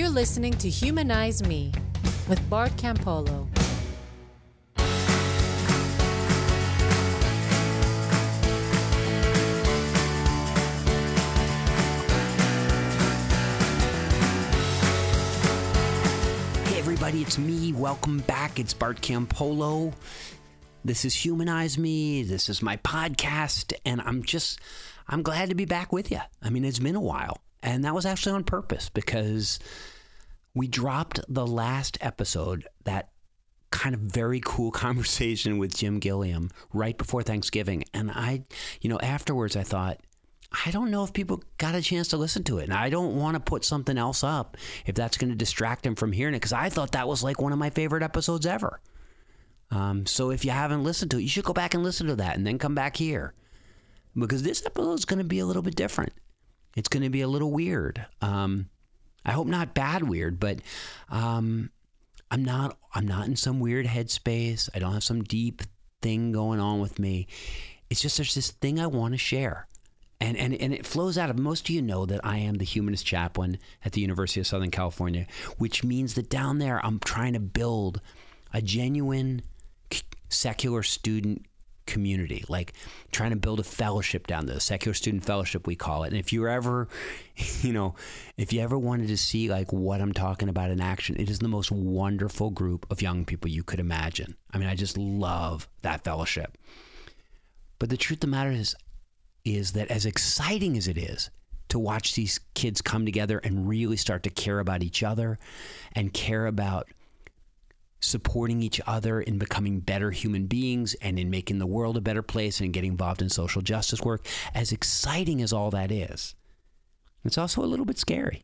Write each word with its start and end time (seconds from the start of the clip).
You're 0.00 0.08
listening 0.08 0.54
to 0.54 0.70
Humanize 0.70 1.42
Me 1.42 1.70
with 2.26 2.40
Bart 2.48 2.72
Campolo. 2.78 3.46
Hey, 16.66 16.78
everybody, 16.78 17.20
it's 17.20 17.36
me. 17.36 17.74
Welcome 17.74 18.20
back. 18.20 18.58
It's 18.58 18.72
Bart 18.72 19.02
Campolo. 19.02 19.92
This 20.82 21.04
is 21.04 21.14
Humanize 21.26 21.76
Me. 21.76 22.22
This 22.22 22.48
is 22.48 22.62
my 22.62 22.78
podcast, 22.78 23.74
and 23.84 24.00
I'm 24.00 24.22
just, 24.22 24.60
I'm 25.08 25.22
glad 25.22 25.50
to 25.50 25.54
be 25.54 25.66
back 25.66 25.92
with 25.92 26.10
you. 26.10 26.20
I 26.42 26.48
mean, 26.48 26.64
it's 26.64 26.78
been 26.78 26.96
a 26.96 27.02
while, 27.02 27.36
and 27.62 27.84
that 27.84 27.94
was 27.94 28.06
actually 28.06 28.32
on 28.32 28.44
purpose 28.44 28.88
because 28.88 29.58
we 30.54 30.66
dropped 30.66 31.20
the 31.28 31.46
last 31.46 31.98
episode, 32.00 32.66
that 32.84 33.10
kind 33.70 33.94
of 33.94 34.00
very 34.00 34.40
cool 34.44 34.70
conversation 34.70 35.58
with 35.58 35.76
Jim 35.76 35.98
Gilliam 35.98 36.50
right 36.72 36.96
before 36.96 37.22
Thanksgiving. 37.22 37.84
And 37.94 38.10
I, 38.10 38.44
you 38.80 38.90
know, 38.90 38.98
afterwards 39.00 39.56
I 39.56 39.62
thought, 39.62 40.00
I 40.66 40.72
don't 40.72 40.90
know 40.90 41.04
if 41.04 41.12
people 41.12 41.44
got 41.58 41.76
a 41.76 41.82
chance 41.82 42.08
to 42.08 42.16
listen 42.16 42.42
to 42.44 42.58
it. 42.58 42.64
And 42.64 42.74
I 42.74 42.90
don't 42.90 43.14
want 43.14 43.34
to 43.34 43.40
put 43.40 43.64
something 43.64 43.96
else 43.96 44.24
up 44.24 44.56
if 44.84 44.96
that's 44.96 45.16
going 45.16 45.30
to 45.30 45.36
distract 45.36 45.84
them 45.84 45.94
from 45.94 46.10
hearing 46.10 46.34
it 46.34 46.38
because 46.38 46.52
I 46.52 46.68
thought 46.68 46.92
that 46.92 47.06
was 47.06 47.22
like 47.22 47.40
one 47.40 47.52
of 47.52 47.58
my 47.58 47.70
favorite 47.70 48.02
episodes 48.02 48.46
ever. 48.46 48.80
Um, 49.70 50.06
so 50.06 50.30
if 50.30 50.44
you 50.44 50.50
haven't 50.50 50.82
listened 50.82 51.12
to 51.12 51.18
it, 51.18 51.22
you 51.22 51.28
should 51.28 51.44
go 51.44 51.52
back 51.52 51.74
and 51.74 51.84
listen 51.84 52.08
to 52.08 52.16
that 52.16 52.36
and 52.36 52.44
then 52.44 52.58
come 52.58 52.74
back 52.74 52.96
here 52.96 53.34
because 54.18 54.42
this 54.42 54.66
episode 54.66 54.94
is 54.94 55.04
going 55.04 55.18
to 55.18 55.24
be 55.24 55.38
a 55.38 55.46
little 55.46 55.62
bit 55.62 55.76
different. 55.76 56.12
It's 56.76 56.88
going 56.88 57.02
to 57.02 57.10
be 57.10 57.20
a 57.20 57.28
little 57.28 57.50
weird. 57.50 58.06
Um, 58.20 58.68
I 59.24 59.32
hope 59.32 59.46
not 59.46 59.74
bad 59.74 60.02
weird, 60.02 60.40
but 60.40 60.60
um, 61.10 61.70
I'm 62.30 62.44
not. 62.44 62.78
I'm 62.94 63.06
not 63.06 63.26
in 63.26 63.36
some 63.36 63.60
weird 63.60 63.86
headspace. 63.86 64.68
I 64.74 64.78
don't 64.78 64.92
have 64.92 65.04
some 65.04 65.22
deep 65.22 65.62
thing 66.00 66.32
going 66.32 66.60
on 66.60 66.80
with 66.80 66.98
me. 66.98 67.26
It's 67.88 68.00
just 68.00 68.16
there's 68.16 68.34
this 68.34 68.50
thing 68.50 68.80
I 68.80 68.86
want 68.86 69.14
to 69.14 69.18
share. 69.18 69.66
And, 70.22 70.36
and, 70.36 70.54
and 70.54 70.74
it 70.74 70.84
flows 70.84 71.16
out 71.16 71.30
of 71.30 71.38
most 71.38 71.68
of 71.68 71.74
you 71.74 71.80
know 71.80 72.04
that 72.04 72.20
I 72.22 72.36
am 72.36 72.56
the 72.56 72.64
humanist 72.64 73.06
chaplain 73.06 73.58
at 73.84 73.92
the 73.92 74.02
University 74.02 74.38
of 74.38 74.46
Southern 74.46 74.70
California, 74.70 75.26
which 75.56 75.82
means 75.82 76.14
that 76.14 76.28
down 76.28 76.58
there 76.58 76.84
I'm 76.84 76.98
trying 76.98 77.32
to 77.32 77.40
build 77.40 78.02
a 78.52 78.60
genuine 78.60 79.40
secular 80.28 80.82
student 80.82 81.46
community, 81.90 82.44
like 82.48 82.72
trying 83.10 83.30
to 83.30 83.36
build 83.36 83.60
a 83.60 83.64
fellowship 83.64 84.26
down 84.26 84.46
there, 84.46 84.54
the 84.54 84.60
secular 84.60 84.94
student 84.94 85.24
fellowship 85.24 85.66
we 85.66 85.74
call 85.74 86.04
it. 86.04 86.08
And 86.08 86.16
if 86.16 86.32
you're 86.32 86.48
ever, 86.48 86.88
you 87.62 87.72
know, 87.72 87.94
if 88.36 88.52
you 88.52 88.60
ever 88.60 88.78
wanted 88.78 89.08
to 89.08 89.16
see 89.16 89.50
like 89.50 89.72
what 89.72 90.00
I'm 90.00 90.12
talking 90.12 90.48
about 90.48 90.70
in 90.70 90.80
action, 90.80 91.16
it 91.18 91.28
is 91.28 91.40
the 91.40 91.48
most 91.48 91.70
wonderful 91.70 92.50
group 92.50 92.86
of 92.90 93.02
young 93.02 93.24
people 93.24 93.50
you 93.50 93.64
could 93.64 93.80
imagine. 93.80 94.36
I 94.52 94.58
mean, 94.58 94.68
I 94.68 94.74
just 94.74 94.96
love 94.96 95.68
that 95.82 96.04
fellowship. 96.04 96.56
But 97.78 97.90
the 97.90 97.96
truth 97.96 98.18
of 98.18 98.20
the 98.20 98.26
matter 98.28 98.50
is, 98.50 98.76
is 99.44 99.72
that 99.72 99.90
as 99.90 100.06
exciting 100.06 100.76
as 100.76 100.86
it 100.86 100.98
is 100.98 101.30
to 101.70 101.78
watch 101.78 102.14
these 102.14 102.40
kids 102.54 102.82
come 102.82 103.04
together 103.04 103.38
and 103.38 103.68
really 103.68 103.96
start 103.96 104.22
to 104.24 104.30
care 104.30 104.58
about 104.60 104.82
each 104.82 105.02
other 105.02 105.38
and 105.92 106.12
care 106.12 106.46
about 106.46 106.88
supporting 108.00 108.62
each 108.62 108.80
other 108.86 109.20
in 109.20 109.38
becoming 109.38 109.80
better 109.80 110.10
human 110.10 110.46
beings 110.46 110.94
and 110.94 111.18
in 111.18 111.30
making 111.30 111.58
the 111.58 111.66
world 111.66 111.96
a 111.96 112.00
better 112.00 112.22
place 112.22 112.60
and 112.60 112.72
getting 112.72 112.92
involved 112.92 113.22
in 113.22 113.28
social 113.28 113.62
justice 113.62 114.00
work, 114.00 114.26
as 114.54 114.72
exciting 114.72 115.42
as 115.42 115.52
all 115.52 115.70
that 115.70 115.92
is, 115.92 116.34
it's 117.24 117.38
also 117.38 117.62
a 117.62 117.66
little 117.66 117.84
bit 117.84 117.98
scary. 117.98 118.42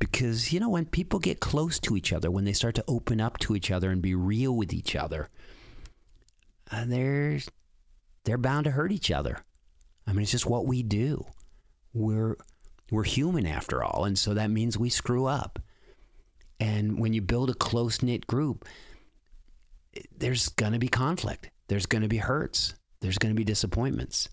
Because, 0.00 0.52
you 0.52 0.60
know, 0.60 0.68
when 0.68 0.84
people 0.84 1.18
get 1.18 1.40
close 1.40 1.78
to 1.80 1.96
each 1.96 2.12
other, 2.12 2.30
when 2.30 2.44
they 2.44 2.52
start 2.52 2.74
to 2.76 2.84
open 2.86 3.20
up 3.20 3.38
to 3.38 3.56
each 3.56 3.70
other 3.70 3.90
and 3.90 4.02
be 4.02 4.14
real 4.14 4.54
with 4.54 4.72
each 4.72 4.94
other, 4.94 5.28
uh, 6.70 6.84
they're, 6.86 7.38
they're 8.24 8.38
bound 8.38 8.64
to 8.64 8.70
hurt 8.72 8.92
each 8.92 9.10
other. 9.10 9.38
I 10.06 10.12
mean, 10.12 10.22
it's 10.22 10.30
just 10.30 10.46
what 10.46 10.66
we 10.66 10.82
do. 10.82 11.24
We're, 11.92 12.36
we're 12.90 13.04
human 13.04 13.46
after 13.46 13.82
all. 13.82 14.04
And 14.04 14.18
so 14.18 14.34
that 14.34 14.50
means 14.50 14.78
we 14.78 14.88
screw 14.88 15.26
up. 15.26 15.58
And 16.60 16.98
when 16.98 17.12
you 17.12 17.22
build 17.22 17.50
a 17.50 17.54
close 17.54 18.02
knit 18.02 18.26
group, 18.26 18.66
there's 20.16 20.48
going 20.50 20.72
to 20.72 20.78
be 20.78 20.88
conflict. 20.88 21.50
There's 21.68 21.86
going 21.86 22.02
to 22.02 22.08
be 22.08 22.18
hurts. 22.18 22.74
There's 23.00 23.18
going 23.18 23.34
to 23.34 23.38
be 23.38 23.44
disappointments. 23.44 24.28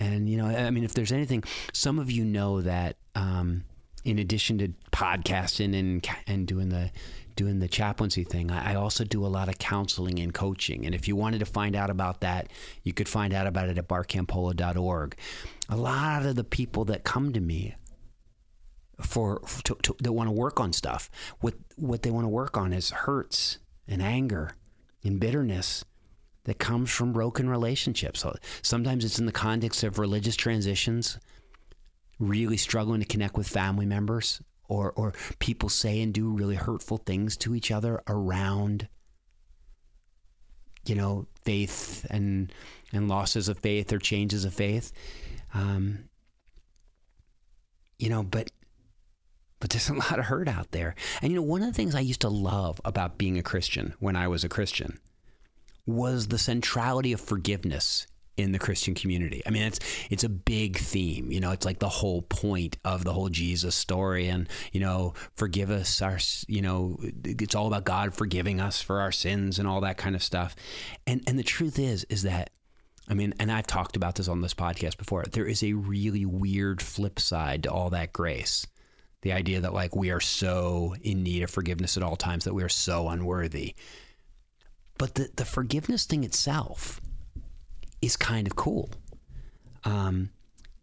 And, 0.00 0.28
you 0.28 0.36
know, 0.36 0.46
I 0.46 0.70
mean, 0.70 0.84
if 0.84 0.94
there's 0.94 1.12
anything, 1.12 1.44
some 1.72 1.98
of 1.98 2.10
you 2.10 2.24
know 2.24 2.60
that 2.62 2.96
um, 3.14 3.64
in 4.04 4.18
addition 4.18 4.58
to 4.58 4.68
podcasting 4.90 5.78
and, 5.78 6.06
and 6.26 6.46
doing 6.46 6.70
the, 6.70 6.90
doing 7.36 7.60
the 7.60 7.68
chaplaincy 7.68 8.24
thing, 8.24 8.50
I, 8.50 8.74
also 8.74 9.04
do 9.04 9.24
a 9.24 9.28
lot 9.28 9.48
of 9.48 9.58
counseling 9.58 10.18
and 10.18 10.34
coaching. 10.34 10.84
And 10.86 10.94
if 10.94 11.06
you 11.06 11.14
wanted 11.14 11.38
to 11.38 11.46
find 11.46 11.76
out 11.76 11.88
about 11.88 12.20
that, 12.22 12.48
you 12.82 12.92
could 12.92 13.08
find 13.08 13.32
out 13.32 13.46
about 13.46 13.68
it 13.68 13.78
at 13.78 13.86
bartcampolo.org. 13.86 15.16
A 15.68 15.76
lot 15.76 16.26
of 16.26 16.34
the 16.34 16.44
people 16.44 16.84
that 16.86 17.04
come 17.04 17.32
to 17.32 17.40
me 17.40 17.76
for 19.02 19.40
to, 19.64 19.76
to, 19.82 19.96
that 20.00 20.12
want 20.12 20.28
to 20.28 20.32
work 20.32 20.60
on 20.60 20.72
stuff. 20.72 21.10
What 21.40 21.54
what 21.76 22.02
they 22.02 22.10
want 22.10 22.24
to 22.24 22.28
work 22.28 22.56
on 22.56 22.72
is 22.72 22.90
hurts 22.90 23.58
and 23.88 24.02
anger 24.02 24.56
and 25.04 25.20
bitterness 25.20 25.84
that 26.44 26.58
comes 26.58 26.90
from 26.90 27.12
broken 27.12 27.48
relationships. 27.48 28.20
So 28.20 28.34
sometimes 28.62 29.04
it's 29.04 29.18
in 29.18 29.26
the 29.26 29.32
context 29.32 29.84
of 29.84 29.98
religious 29.98 30.36
transitions, 30.36 31.18
really 32.18 32.56
struggling 32.56 33.00
to 33.00 33.06
connect 33.06 33.36
with 33.36 33.48
family 33.48 33.86
members, 33.86 34.40
or 34.68 34.92
or 34.92 35.12
people 35.38 35.68
say 35.68 36.00
and 36.00 36.12
do 36.12 36.30
really 36.30 36.56
hurtful 36.56 36.98
things 36.98 37.36
to 37.38 37.54
each 37.54 37.70
other 37.70 38.02
around 38.06 38.88
you 40.84 40.94
know 40.94 41.26
faith 41.44 42.06
and 42.10 42.52
and 42.92 43.08
losses 43.08 43.48
of 43.48 43.58
faith 43.58 43.92
or 43.92 43.98
changes 43.98 44.44
of 44.44 44.52
faith. 44.52 44.92
Um, 45.54 46.08
you 47.98 48.08
know, 48.08 48.22
but 48.22 48.50
but 49.62 49.70
there's 49.70 49.88
a 49.88 49.94
lot 49.94 50.18
of 50.18 50.26
hurt 50.26 50.48
out 50.48 50.72
there. 50.72 50.94
And 51.22 51.32
you 51.32 51.36
know, 51.36 51.46
one 51.46 51.62
of 51.62 51.68
the 51.68 51.72
things 51.72 51.94
I 51.94 52.00
used 52.00 52.20
to 52.22 52.28
love 52.28 52.80
about 52.84 53.16
being 53.16 53.38
a 53.38 53.42
Christian 53.42 53.94
when 54.00 54.16
I 54.16 54.28
was 54.28 54.44
a 54.44 54.48
Christian 54.50 54.98
was 55.86 56.28
the 56.28 56.38
centrality 56.38 57.12
of 57.12 57.20
forgiveness 57.20 58.06
in 58.36 58.52
the 58.52 58.58
Christian 58.58 58.94
community. 58.94 59.42
I 59.46 59.50
mean, 59.50 59.62
it's 59.62 59.78
it's 60.10 60.24
a 60.24 60.28
big 60.28 60.78
theme. 60.78 61.30
You 61.30 61.40
know, 61.40 61.52
it's 61.52 61.64
like 61.64 61.78
the 61.78 61.88
whole 61.88 62.22
point 62.22 62.76
of 62.84 63.04
the 63.04 63.12
whole 63.12 63.28
Jesus 63.28 63.74
story, 63.74 64.28
and 64.28 64.48
you 64.72 64.80
know, 64.80 65.14
forgive 65.36 65.70
us 65.70 66.02
our. 66.02 66.18
You 66.48 66.62
know, 66.62 66.98
it's 67.24 67.54
all 67.54 67.68
about 67.68 67.84
God 67.84 68.14
forgiving 68.14 68.60
us 68.60 68.82
for 68.82 69.00
our 69.00 69.12
sins 69.12 69.58
and 69.58 69.68
all 69.68 69.82
that 69.82 69.96
kind 69.96 70.16
of 70.16 70.22
stuff. 70.22 70.56
And 71.06 71.22
and 71.26 71.38
the 71.38 71.44
truth 71.44 71.78
is, 71.78 72.04
is 72.04 72.22
that. 72.22 72.50
I 73.08 73.14
mean, 73.14 73.34
and 73.40 73.50
I've 73.50 73.66
talked 73.66 73.96
about 73.96 74.14
this 74.14 74.28
on 74.28 74.42
this 74.42 74.54
podcast 74.54 74.96
before. 74.96 75.24
There 75.24 75.44
is 75.44 75.64
a 75.64 75.72
really 75.72 76.24
weird 76.24 76.80
flip 76.80 77.18
side 77.18 77.64
to 77.64 77.70
all 77.70 77.90
that 77.90 78.12
grace 78.12 78.64
the 79.22 79.32
idea 79.32 79.60
that 79.60 79.72
like 79.72 79.96
we 79.96 80.10
are 80.10 80.20
so 80.20 80.94
in 81.02 81.22
need 81.22 81.42
of 81.42 81.50
forgiveness 81.50 81.96
at 81.96 82.02
all 82.02 82.16
times 82.16 82.44
that 82.44 82.54
we 82.54 82.62
are 82.62 82.68
so 82.68 83.08
unworthy. 83.08 83.74
But 84.98 85.14
the, 85.14 85.30
the 85.34 85.44
forgiveness 85.44 86.04
thing 86.04 86.22
itself 86.24 87.00
is 88.00 88.16
kind 88.16 88.46
of 88.46 88.56
cool. 88.56 88.90
Um, 89.84 90.30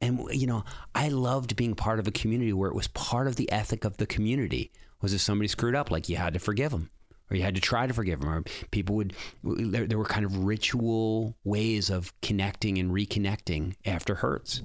and 0.02 0.26
you 0.32 0.48
know, 0.48 0.64
I 0.96 1.10
loved 1.10 1.56
being 1.56 1.76
part 1.76 2.00
of 2.00 2.08
a 2.08 2.12
community 2.12 2.54
where 2.54 2.70
it 2.70 2.76
was 2.76 2.88
part 2.88 3.28
of 3.28 3.36
the 3.36 3.52
ethic 3.52 3.86
of 3.86 3.98
the 3.98 4.08
community 4.08 4.72
was 5.02 5.14
if 5.14 5.22
somebody 5.22 5.48
screwed 5.48 5.76
up, 5.76 5.92
like 5.92 6.10
you 6.10 6.16
had 6.16 6.34
to 6.34 6.40
forgive 6.40 6.72
them, 6.72 6.90
or 7.30 7.36
you 7.36 7.44
had 7.44 7.56
to 7.56 7.62
try 7.62 7.88
to 7.88 7.94
forgive 7.94 8.22
them, 8.22 8.30
or 8.30 8.44
people 8.72 8.96
would. 8.96 9.14
There, 9.44 9.86
there 9.86 9.98
were 9.98 10.06
kind 10.06 10.26
of 10.26 10.46
ritual 10.46 11.36
ways 11.44 11.90
of 11.90 12.14
connecting 12.22 12.78
and 12.78 12.92
reconnecting 12.92 13.76
after 13.86 14.16
hurts, 14.16 14.62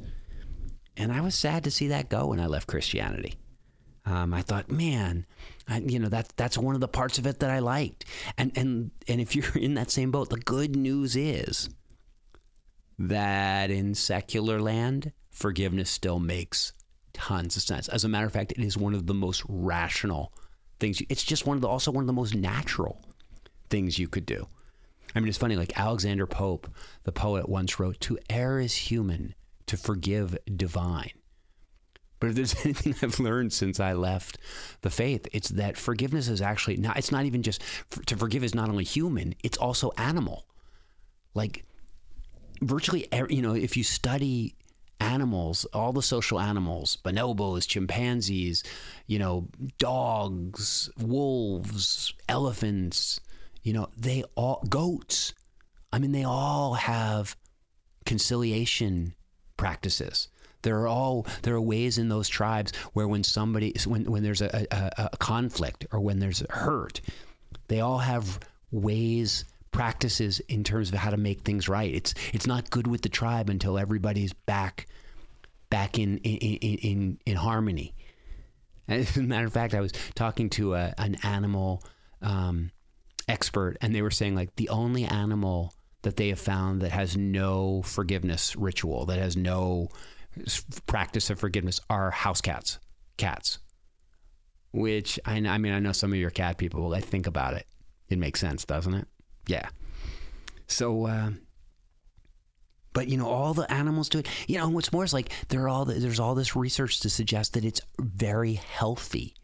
and 0.97 1.13
I 1.13 1.21
was 1.21 1.35
sad 1.35 1.65
to 1.65 1.71
see 1.71 1.89
that 1.89 2.09
go 2.09 2.29
when 2.29 2.41
I 2.41 2.47
left 2.47 2.69
Christianity. 2.69 3.35
Um, 4.07 4.35
I 4.35 4.43
thought, 4.43 4.71
man, 4.71 5.25
I, 5.67 5.79
you 5.79 5.99
know 5.99 6.11
that 6.11 6.33
that's 6.37 6.59
one 6.59 6.75
of 6.75 6.81
the 6.81 6.89
parts 6.89 7.19
of 7.19 7.27
it 7.27 7.41
that 7.41 7.51
I 7.51 7.61
liked. 7.61 8.05
And 8.37 8.53
and 8.57 8.91
and 9.09 9.21
if 9.21 9.35
you're 9.37 9.57
in 9.57 9.75
that 9.75 9.91
same 9.91 10.11
boat, 10.11 10.31
the 10.31 10.37
good 10.37 10.77
news 10.77 11.17
is 11.17 11.71
that 12.99 13.71
in 13.71 13.95
secular 13.95 14.61
land, 14.61 15.13
forgiveness 15.31 15.91
still 15.91 16.21
makes 16.21 16.73
tons 17.13 17.57
of 17.57 17.63
sense. 17.63 17.89
As 17.89 18.05
a 18.05 18.09
matter 18.09 18.27
of 18.27 18.33
fact, 18.33 18.53
it 18.53 18.59
is 18.59 18.77
one 18.77 18.95
of 18.95 19.07
the 19.07 19.15
most 19.15 19.43
rational 19.49 20.33
things. 20.81 21.01
It's 21.09 21.25
just 21.25 21.47
one 21.47 21.57
of 21.57 21.61
the 21.63 21.69
also 21.69 21.91
one 21.91 22.03
of 22.03 22.07
the 22.09 22.13
most 22.13 22.35
natural 22.35 23.01
things 23.71 23.99
you 23.99 24.09
could 24.09 24.27
do. 24.27 24.47
I 25.15 25.21
mean, 25.21 25.29
it's 25.29 25.39
funny. 25.39 25.57
Like 25.57 25.79
Alexander 25.79 26.27
Pope, 26.27 26.69
the 27.05 27.13
poet, 27.13 27.49
once 27.49 27.79
wrote, 27.79 28.01
"To 28.01 28.19
err 28.29 28.61
is 28.61 28.75
human, 28.75 29.35
to 29.67 29.77
forgive 29.77 30.37
divine." 30.55 31.13
But 32.25 32.31
if 32.31 32.37
there's 32.37 32.55
anything 32.65 32.95
I've 33.03 33.21
learned 33.21 33.53
since 33.53 33.79
I 33.79 33.93
left 33.93 34.39
the 34.81 34.89
faith, 34.89 35.29
it's 35.33 35.51
that 35.51 35.77
forgiveness 35.77 36.27
is 36.27 36.41
actually 36.41 36.79
not, 36.79 36.97
it's 36.97 37.13
not 37.13 37.27
even 37.27 37.43
just 37.43 37.61
to 38.07 38.17
forgive 38.17 38.43
is 38.43 38.55
not 38.55 38.71
only 38.71 38.85
human, 38.85 39.35
it's 39.43 39.59
also 39.59 39.93
animal. 39.99 40.47
Like 41.35 41.67
virtually, 42.63 43.07
er, 43.13 43.27
you 43.29 43.43
know, 43.43 43.55
if 43.55 43.77
you 43.77 43.85
study 43.85 44.55
animals, 45.01 45.67
all 45.75 45.93
the 45.93 46.01
social 46.01 46.41
animals, 46.41 46.97
bonobos, 47.05 47.69
chimpanzees, 47.69 48.65
you 49.07 49.19
know, 49.19 49.49
dogs, 49.79 50.89
wolves, 50.99 52.15
elephants, 52.27 53.21
you 53.63 53.75
know, 53.75 53.91
they 53.99 54.25
all, 54.35 54.65
goats. 54.71 55.35
I 55.93 55.99
mean, 55.99 56.13
they 56.13 56.25
all 56.25 56.73
have 56.73 57.37
conciliation 58.07 59.15
practices. 59.59 60.29
There 60.65 60.81
are 60.81 60.89
all 60.89 61.27
there 61.43 61.55
are 61.55 61.61
ways 61.61 61.99
in 61.99 62.09
those 62.09 62.29
tribes 62.29 62.75
where 62.93 63.07
when 63.07 63.23
somebody 63.23 63.75
when 63.87 64.11
when 64.11 64.23
there's 64.23 64.43
a, 64.43 64.67
a, 64.71 65.09
a 65.13 65.17
conflict 65.19 65.87
or 65.93 66.01
when 66.01 66.19
there's 66.19 66.43
hurt, 66.51 67.01
they 67.69 67.81
all 67.81 67.99
have 67.99 68.41
ways 68.73 69.45
practices 69.71 70.41
in 70.49 70.65
terms 70.65 70.89
of 70.89 70.95
how 70.95 71.11
to 71.11 71.17
make 71.17 71.43
things 71.43 71.69
right. 71.69 71.95
It's 71.95 72.15
it's 72.33 72.47
not 72.47 72.71
good 72.71 72.87
with 72.87 73.03
the 73.03 73.09
tribe 73.09 73.51
until 73.51 73.79
everybody's 73.79 74.33
back 74.33 74.87
back 75.69 75.99
in 75.99 76.19
in 76.19 76.37
in, 76.39 77.19
in, 77.27 77.37
harmony. 77.37 77.95
As 78.89 79.17
a 79.17 79.23
matter 79.23 79.47
of 79.47 79.53
fact, 79.53 79.75
I 79.75 79.81
was 79.81 79.93
talking 80.15 80.51
to 80.51 80.75
a, 80.75 80.95
an 80.99 81.17
animal 81.23 81.83
um, 82.23 82.71
expert, 83.29 83.77
and 83.81 83.95
they 83.95 84.03
were 84.03 84.11
saying 84.11 84.35
like 84.35 84.55
the 84.57 84.69
only 84.69 85.05
animal 85.05 85.75
that 86.03 86.17
they 86.17 86.29
have 86.29 86.39
found 86.39 86.83
that 86.83 86.93
has 86.93 87.17
no 87.17 87.83
forgiveness 87.83 88.55
ritual, 88.57 89.07
that 89.07 89.19
has 89.19 89.37
no 89.37 89.89
practice 90.87 91.31
of 91.31 91.39
forgiveness, 91.39 91.81
are 91.91 92.11
house 92.11 92.41
cats, 92.41 92.79
cats. 93.17 93.59
Which 94.73 95.21
I, 95.25 95.37
I 95.37 95.59
mean, 95.59 95.73
I 95.73 95.79
know 95.79 95.93
some 95.93 96.13
of 96.13 96.19
your 96.19 96.31
cat 96.31 96.59
people. 96.59 96.95
I 96.95 97.01
think 97.01 97.27
about 97.27 97.55
it, 97.55 97.67
it 98.09 98.19
makes 98.19 98.41
sense, 98.41 98.65
doesn't 98.65 98.95
it? 98.95 99.07
Yeah. 99.47 99.69
So, 100.67 101.07
uh, 101.07 101.31
but 102.93 103.09
you 103.09 103.17
know, 103.17 103.29
all 103.29 103.55
the 103.55 103.71
animals 103.71 104.09
do 104.09 104.21
it. 104.21 104.29
You 104.49 104.59
know, 104.59 104.69
what's 104.69 104.93
more 104.93 105.05
is 105.05 105.13
like 105.13 105.31
there 105.49 105.69
all 105.69 105.85
the, 105.85 105.95
there's 105.95 106.21
all 106.21 106.35
this 106.35 106.57
research 106.57 107.01
to 107.01 107.11
suggest 107.11 107.55
that 107.55 107.65
it's 107.65 107.81
very 108.01 108.55
healthy 108.55 109.35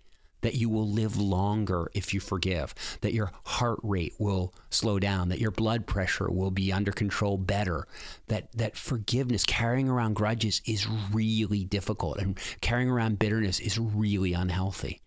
that 0.42 0.54
you 0.54 0.69
will 0.69 0.88
live 0.88 1.16
longer 1.16 1.90
if 1.94 2.14
you 2.14 2.20
forgive, 2.20 2.75
that 3.00 3.12
your 3.12 3.31
heart 3.44 3.78
rate 3.82 4.14
will 4.19 4.54
slow 4.70 4.98
down, 4.98 5.28
that 5.28 5.40
your 5.40 5.50
blood 5.50 5.87
pressure 5.87 6.31
will 6.31 6.50
be 6.50 6.72
under 6.72 6.92
control 6.92 7.37
better, 7.37 7.87
that 8.28 8.50
that 8.52 8.76
forgiveness, 8.76 9.44
carrying 9.44 9.88
around 9.88 10.14
grudges 10.14 10.62
is 10.66 10.87
really 11.12 11.64
difficult 11.64 12.19
and 12.19 12.38
carrying 12.60 12.88
around 12.88 13.19
bitterness 13.19 13.60
is 13.60 13.78
really 13.78 14.32
unhealthy. 14.32 15.00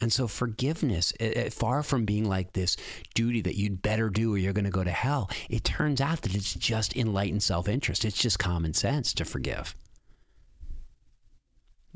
And 0.00 0.12
so 0.12 0.26
forgiveness, 0.26 1.12
eh, 1.20 1.32
eh, 1.34 1.50
far 1.50 1.82
from 1.82 2.06
being 2.06 2.26
like 2.26 2.52
this 2.52 2.76
duty 3.14 3.42
that 3.42 3.56
you'd 3.56 3.82
better 3.82 4.08
do 4.08 4.34
or 4.34 4.38
you're 4.38 4.54
going 4.54 4.64
to 4.64 4.70
go 4.70 4.84
to 4.84 4.90
hell, 4.90 5.30
it 5.50 5.62
turns 5.62 6.00
out 6.00 6.22
that 6.22 6.34
it's 6.34 6.54
just 6.54 6.96
enlightened 6.96 7.42
self-interest. 7.42 8.04
It's 8.04 8.16
just 8.16 8.38
common 8.38 8.72
sense 8.72 9.12
to 9.14 9.24
forgive. 9.24 9.74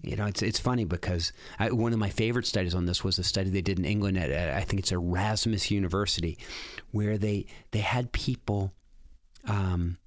You 0.03 0.17
know, 0.17 0.27
it's 0.27 0.43
it's 0.43 0.59
funny 0.59 0.85
because 0.85 1.33
I, 1.59 1.71
one 1.71 1.93
of 1.93 1.99
my 1.99 2.11
favorite 2.11 2.47
studies 2.47 2.75
on 2.75 2.87
this 2.87 3.05
was 3.05 3.19
a 3.19 3.25
study 3.25 3.51
they 3.51 3.63
did 3.63 3.79
in 3.79 3.85
England 3.85 4.19
at, 4.19 4.31
at 4.31 4.55
I 4.55 4.63
think 4.63 4.81
it's 4.81 4.93
Erasmus 4.93 5.71
University, 5.71 6.39
where 6.91 7.17
they 7.17 7.47
they 7.71 7.79
had 7.79 8.13
people 8.13 8.73
um, 9.47 9.99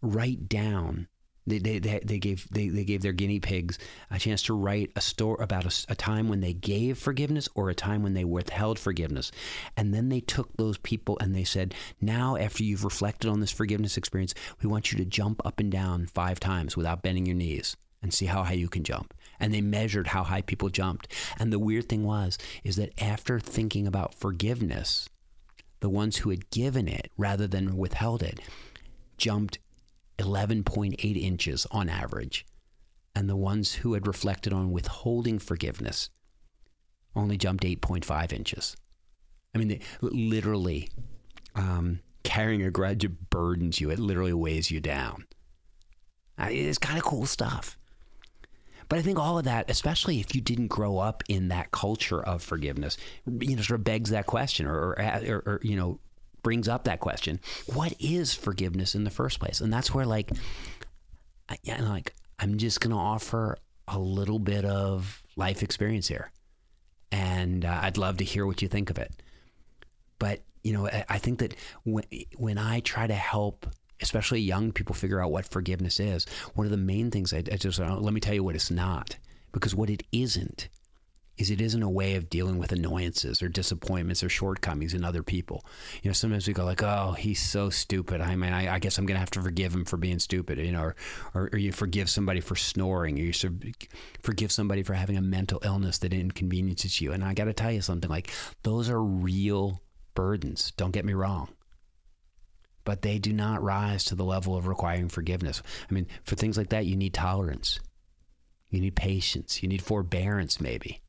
write 0.00 0.48
down. 0.48 1.08
They, 1.46 1.58
they, 1.58 1.78
they 1.78 2.18
gave 2.18 2.46
they, 2.50 2.68
they 2.68 2.84
gave 2.84 3.00
their 3.00 3.12
guinea 3.12 3.40
pigs 3.40 3.78
a 4.10 4.18
chance 4.18 4.42
to 4.44 4.54
write 4.54 4.92
a 4.96 5.00
story 5.00 5.42
about 5.42 5.64
a, 5.64 5.92
a 5.92 5.94
time 5.94 6.28
when 6.28 6.40
they 6.40 6.52
gave 6.52 6.98
forgiveness 6.98 7.48
or 7.54 7.70
a 7.70 7.74
time 7.74 8.02
when 8.02 8.12
they 8.12 8.24
withheld 8.24 8.78
forgiveness, 8.78 9.32
and 9.74 9.94
then 9.94 10.10
they 10.10 10.20
took 10.20 10.54
those 10.58 10.76
people 10.76 11.16
and 11.22 11.34
they 11.34 11.44
said, 11.44 11.74
now 12.02 12.36
after 12.36 12.62
you've 12.62 12.84
reflected 12.84 13.30
on 13.30 13.40
this 13.40 13.50
forgiveness 13.50 13.96
experience, 13.96 14.34
we 14.62 14.68
want 14.68 14.92
you 14.92 14.98
to 14.98 15.06
jump 15.06 15.40
up 15.46 15.58
and 15.58 15.72
down 15.72 16.06
five 16.06 16.38
times 16.38 16.76
without 16.76 17.00
bending 17.00 17.24
your 17.24 17.36
knees 17.36 17.78
and 18.02 18.12
see 18.12 18.26
how 18.26 18.42
high 18.44 18.52
you 18.54 18.68
can 18.68 18.84
jump. 18.84 19.14
And 19.40 19.52
they 19.52 19.60
measured 19.60 20.08
how 20.08 20.24
high 20.24 20.42
people 20.42 20.68
jumped. 20.68 21.12
And 21.38 21.52
the 21.52 21.58
weird 21.58 21.88
thing 21.88 22.04
was 22.04 22.38
is 22.64 22.76
that 22.76 22.92
after 23.02 23.38
thinking 23.38 23.86
about 23.86 24.14
forgiveness, 24.14 25.08
the 25.80 25.88
ones 25.88 26.18
who 26.18 26.30
had 26.30 26.50
given 26.50 26.88
it 26.88 27.10
rather 27.16 27.46
than 27.46 27.76
withheld 27.76 28.22
it 28.22 28.40
jumped 29.16 29.58
11.8 30.18 31.22
inches 31.22 31.66
on 31.70 31.88
average. 31.88 32.46
And 33.14 33.28
the 33.28 33.36
ones 33.36 33.74
who 33.74 33.94
had 33.94 34.06
reflected 34.06 34.52
on 34.52 34.70
withholding 34.70 35.38
forgiveness 35.38 36.10
only 37.16 37.36
jumped 37.36 37.64
8.5 37.64 38.32
inches. 38.32 38.76
I 39.54 39.58
mean, 39.58 39.68
they, 39.68 39.80
literally, 40.00 40.90
um, 41.54 42.00
carrying 42.22 42.62
a 42.62 42.70
grudge 42.70 43.08
burdens 43.30 43.80
you. 43.80 43.90
It 43.90 43.98
literally 43.98 44.32
weighs 44.32 44.70
you 44.70 44.80
down. 44.80 45.26
It's 46.38 46.78
kind 46.78 46.98
of 46.98 47.04
cool 47.04 47.26
stuff. 47.26 47.76
But 48.88 48.98
I 48.98 49.02
think 49.02 49.18
all 49.18 49.38
of 49.38 49.44
that, 49.44 49.68
especially 49.70 50.20
if 50.20 50.34
you 50.34 50.40
didn't 50.40 50.68
grow 50.68 50.98
up 50.98 51.22
in 51.28 51.48
that 51.48 51.70
culture 51.70 52.22
of 52.22 52.42
forgiveness, 52.42 52.96
you 53.26 53.54
know, 53.54 53.62
sort 53.62 53.80
of 53.80 53.84
begs 53.84 54.10
that 54.10 54.26
question 54.26 54.66
or, 54.66 54.74
or, 54.74 54.96
or, 54.98 55.42
or 55.46 55.60
you 55.62 55.76
know, 55.76 56.00
brings 56.42 56.68
up 56.68 56.84
that 56.84 57.00
question. 57.00 57.40
What 57.66 57.92
is 58.00 58.32
forgiveness 58.32 58.94
in 58.94 59.04
the 59.04 59.10
first 59.10 59.40
place? 59.40 59.60
And 59.60 59.72
that's 59.72 59.92
where, 59.92 60.06
like, 60.06 60.30
I, 61.48 61.58
yeah, 61.62 61.82
like, 61.82 62.14
I'm 62.38 62.56
just 62.56 62.80
going 62.80 62.92
to 62.92 62.96
offer 62.96 63.58
a 63.88 63.98
little 63.98 64.38
bit 64.38 64.64
of 64.64 65.22
life 65.36 65.62
experience 65.62 66.08
here. 66.08 66.30
And 67.10 67.64
uh, 67.64 67.80
I'd 67.82 67.98
love 67.98 68.18
to 68.18 68.24
hear 68.24 68.46
what 68.46 68.62
you 68.62 68.68
think 68.68 68.90
of 68.90 68.98
it. 68.98 69.12
But, 70.18 70.40
you 70.62 70.72
know, 70.72 70.86
I, 70.86 71.04
I 71.08 71.18
think 71.18 71.40
that 71.40 71.54
when, 71.84 72.04
when 72.36 72.58
I 72.58 72.80
try 72.80 73.06
to 73.06 73.14
help 73.14 73.66
especially 74.00 74.40
young 74.40 74.72
people 74.72 74.94
figure 74.94 75.22
out 75.22 75.32
what 75.32 75.50
forgiveness 75.50 76.00
is, 76.00 76.26
one 76.54 76.66
of 76.66 76.70
the 76.70 76.76
main 76.76 77.10
things 77.10 77.32
I, 77.32 77.38
I 77.38 77.56
just 77.56 77.80
uh, 77.80 77.96
let 77.96 78.14
me 78.14 78.20
tell 78.20 78.34
you 78.34 78.44
what 78.44 78.54
it's 78.54 78.70
not. 78.70 79.16
Because 79.52 79.74
what 79.74 79.90
it 79.90 80.02
isn't 80.12 80.68
is 81.38 81.50
it 81.50 81.60
isn't 81.60 81.82
a 81.82 81.88
way 81.88 82.16
of 82.16 82.28
dealing 82.28 82.58
with 82.58 82.72
annoyances 82.72 83.42
or 83.42 83.48
disappointments 83.48 84.22
or 84.22 84.28
shortcomings 84.28 84.92
in 84.92 85.04
other 85.04 85.22
people. 85.22 85.64
You 86.02 86.10
know, 86.10 86.12
sometimes 86.12 86.46
we 86.46 86.52
go 86.52 86.64
like, 86.64 86.82
"Oh, 86.82 87.12
he's 87.12 87.40
so 87.40 87.70
stupid. 87.70 88.20
I 88.20 88.34
mean, 88.36 88.52
I, 88.52 88.74
I 88.74 88.78
guess 88.78 88.98
I'm 88.98 89.06
going 89.06 89.14
to 89.14 89.20
have 89.20 89.30
to 89.30 89.42
forgive 89.42 89.74
him 89.74 89.84
for 89.84 89.96
being 89.96 90.18
stupid." 90.18 90.58
You 90.58 90.72
know, 90.72 90.82
or, 90.82 90.96
or, 91.34 91.50
or 91.52 91.58
you 91.58 91.72
forgive 91.72 92.10
somebody 92.10 92.40
for 92.40 92.56
snoring, 92.56 93.18
or 93.18 93.22
you 93.22 93.32
forgive 94.22 94.52
somebody 94.52 94.82
for 94.82 94.94
having 94.94 95.16
a 95.16 95.22
mental 95.22 95.60
illness 95.64 95.98
that 95.98 96.12
inconveniences 96.12 97.00
you. 97.00 97.12
And 97.12 97.24
I 97.24 97.34
got 97.34 97.44
to 97.44 97.54
tell 97.54 97.72
you 97.72 97.82
something 97.82 98.10
like 98.10 98.30
those 98.64 98.90
are 98.90 99.02
real 99.02 99.80
burdens. 100.14 100.72
Don't 100.76 100.90
get 100.90 101.04
me 101.04 101.14
wrong 101.14 101.48
but 102.88 103.02
they 103.02 103.18
do 103.18 103.34
not 103.34 103.62
rise 103.62 104.02
to 104.02 104.14
the 104.14 104.24
level 104.24 104.56
of 104.56 104.66
requiring 104.66 105.10
forgiveness. 105.10 105.62
I 105.90 105.92
mean, 105.92 106.06
for 106.24 106.36
things 106.36 106.56
like 106.56 106.70
that, 106.70 106.86
you 106.86 106.96
need 106.96 107.12
tolerance, 107.12 107.80
you 108.70 108.80
need 108.80 108.96
patience, 108.96 109.62
you 109.62 109.68
need 109.68 109.82
forbearance, 109.82 110.58
maybe. 110.58 111.02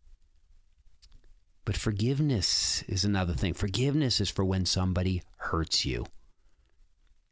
But 1.63 1.77
forgiveness 1.77 2.83
is 2.89 3.05
another 3.05 3.31
thing. 3.31 3.53
Forgiveness 3.53 4.19
is 4.19 4.29
for 4.29 4.43
when 4.43 4.65
somebody 4.65 5.23
hurts 5.37 5.85
you, 5.85 6.05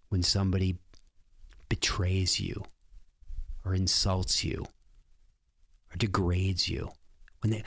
when 0.07 0.23
somebody 0.23 0.77
betrays 1.67 2.39
you, 2.39 2.63
or 3.65 3.75
insults 3.75 4.45
you, 4.45 4.65
or 5.91 5.97
degrades 5.97 6.69
you. 6.69 6.89
When 7.41 7.51
they, 7.51 7.63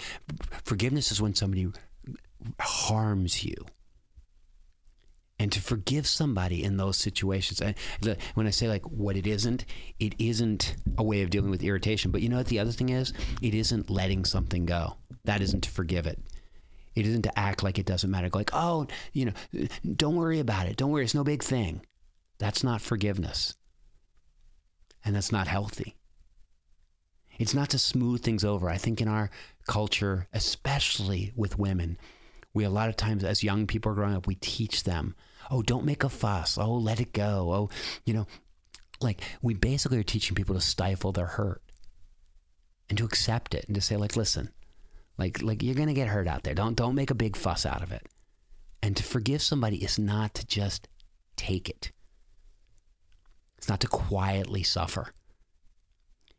forgiveness 0.64 1.12
is 1.12 1.20
when 1.20 1.34
somebody 1.34 1.68
harms 2.58 3.44
you 3.44 3.66
and 5.40 5.50
to 5.50 5.60
forgive 5.60 6.06
somebody 6.06 6.62
in 6.62 6.76
those 6.76 6.98
situations. 6.98 7.62
I, 7.62 7.74
when 8.34 8.46
I 8.46 8.50
say 8.50 8.68
like 8.68 8.82
what 8.82 9.16
it 9.16 9.26
isn't, 9.26 9.64
it 9.98 10.14
isn't 10.18 10.76
a 10.98 11.02
way 11.02 11.22
of 11.22 11.30
dealing 11.30 11.50
with 11.50 11.64
irritation. 11.64 12.10
But 12.10 12.20
you 12.20 12.28
know 12.28 12.36
what 12.36 12.48
the 12.48 12.58
other 12.58 12.72
thing 12.72 12.90
is? 12.90 13.14
It 13.40 13.54
isn't 13.54 13.88
letting 13.88 14.26
something 14.26 14.66
go. 14.66 14.98
That 15.24 15.40
isn't 15.40 15.62
to 15.62 15.70
forgive 15.70 16.06
it. 16.06 16.18
It 16.94 17.06
isn't 17.06 17.22
to 17.22 17.38
act 17.38 17.62
like 17.62 17.78
it 17.78 17.86
doesn't 17.86 18.10
matter. 18.10 18.28
Like, 18.34 18.50
oh, 18.52 18.86
you 19.14 19.24
know, 19.24 19.66
don't 19.96 20.16
worry 20.16 20.40
about 20.40 20.66
it. 20.66 20.76
Don't 20.76 20.90
worry. 20.90 21.04
It's 21.04 21.14
no 21.14 21.24
big 21.24 21.42
thing. 21.42 21.86
That's 22.38 22.62
not 22.62 22.82
forgiveness. 22.82 23.54
And 25.06 25.16
that's 25.16 25.32
not 25.32 25.48
healthy. 25.48 25.96
It's 27.38 27.54
not 27.54 27.70
to 27.70 27.78
smooth 27.78 28.22
things 28.22 28.44
over. 28.44 28.68
I 28.68 28.76
think 28.76 29.00
in 29.00 29.08
our 29.08 29.30
culture, 29.66 30.28
especially 30.34 31.32
with 31.34 31.58
women, 31.58 31.96
we 32.52 32.64
a 32.64 32.68
lot 32.68 32.90
of 32.90 32.96
times 32.96 33.24
as 33.24 33.42
young 33.42 33.66
people 33.66 33.90
are 33.90 33.94
growing 33.94 34.14
up, 34.14 34.26
we 34.26 34.34
teach 34.34 34.84
them 34.84 35.14
oh, 35.50 35.62
don't 35.62 35.84
make 35.84 36.04
a 36.04 36.08
fuss. 36.08 36.56
Oh, 36.58 36.74
let 36.74 37.00
it 37.00 37.12
go. 37.12 37.52
Oh, 37.52 37.70
you 38.04 38.14
know, 38.14 38.26
like 39.00 39.22
we 39.42 39.54
basically 39.54 39.98
are 39.98 40.04
teaching 40.04 40.34
people 40.34 40.54
to 40.54 40.60
stifle 40.60 41.12
their 41.12 41.26
hurt 41.26 41.62
and 42.88 42.98
to 42.98 43.04
accept 43.04 43.54
it 43.54 43.64
and 43.66 43.74
to 43.74 43.80
say, 43.80 43.96
like, 43.96 44.16
listen, 44.16 44.50
like, 45.18 45.42
like 45.42 45.62
you're 45.62 45.74
gonna 45.74 45.94
get 45.94 46.08
hurt 46.08 46.28
out 46.28 46.42
there. 46.42 46.54
Don't 46.54 46.76
don't 46.76 46.94
make 46.94 47.10
a 47.10 47.14
big 47.14 47.36
fuss 47.36 47.66
out 47.66 47.82
of 47.82 47.92
it. 47.92 48.06
And 48.82 48.96
to 48.96 49.02
forgive 49.02 49.42
somebody 49.42 49.82
is 49.84 49.98
not 49.98 50.34
to 50.34 50.46
just 50.46 50.88
take 51.36 51.68
it. 51.68 51.92
It's 53.58 53.68
not 53.68 53.80
to 53.80 53.88
quietly 53.88 54.62
suffer. 54.62 55.12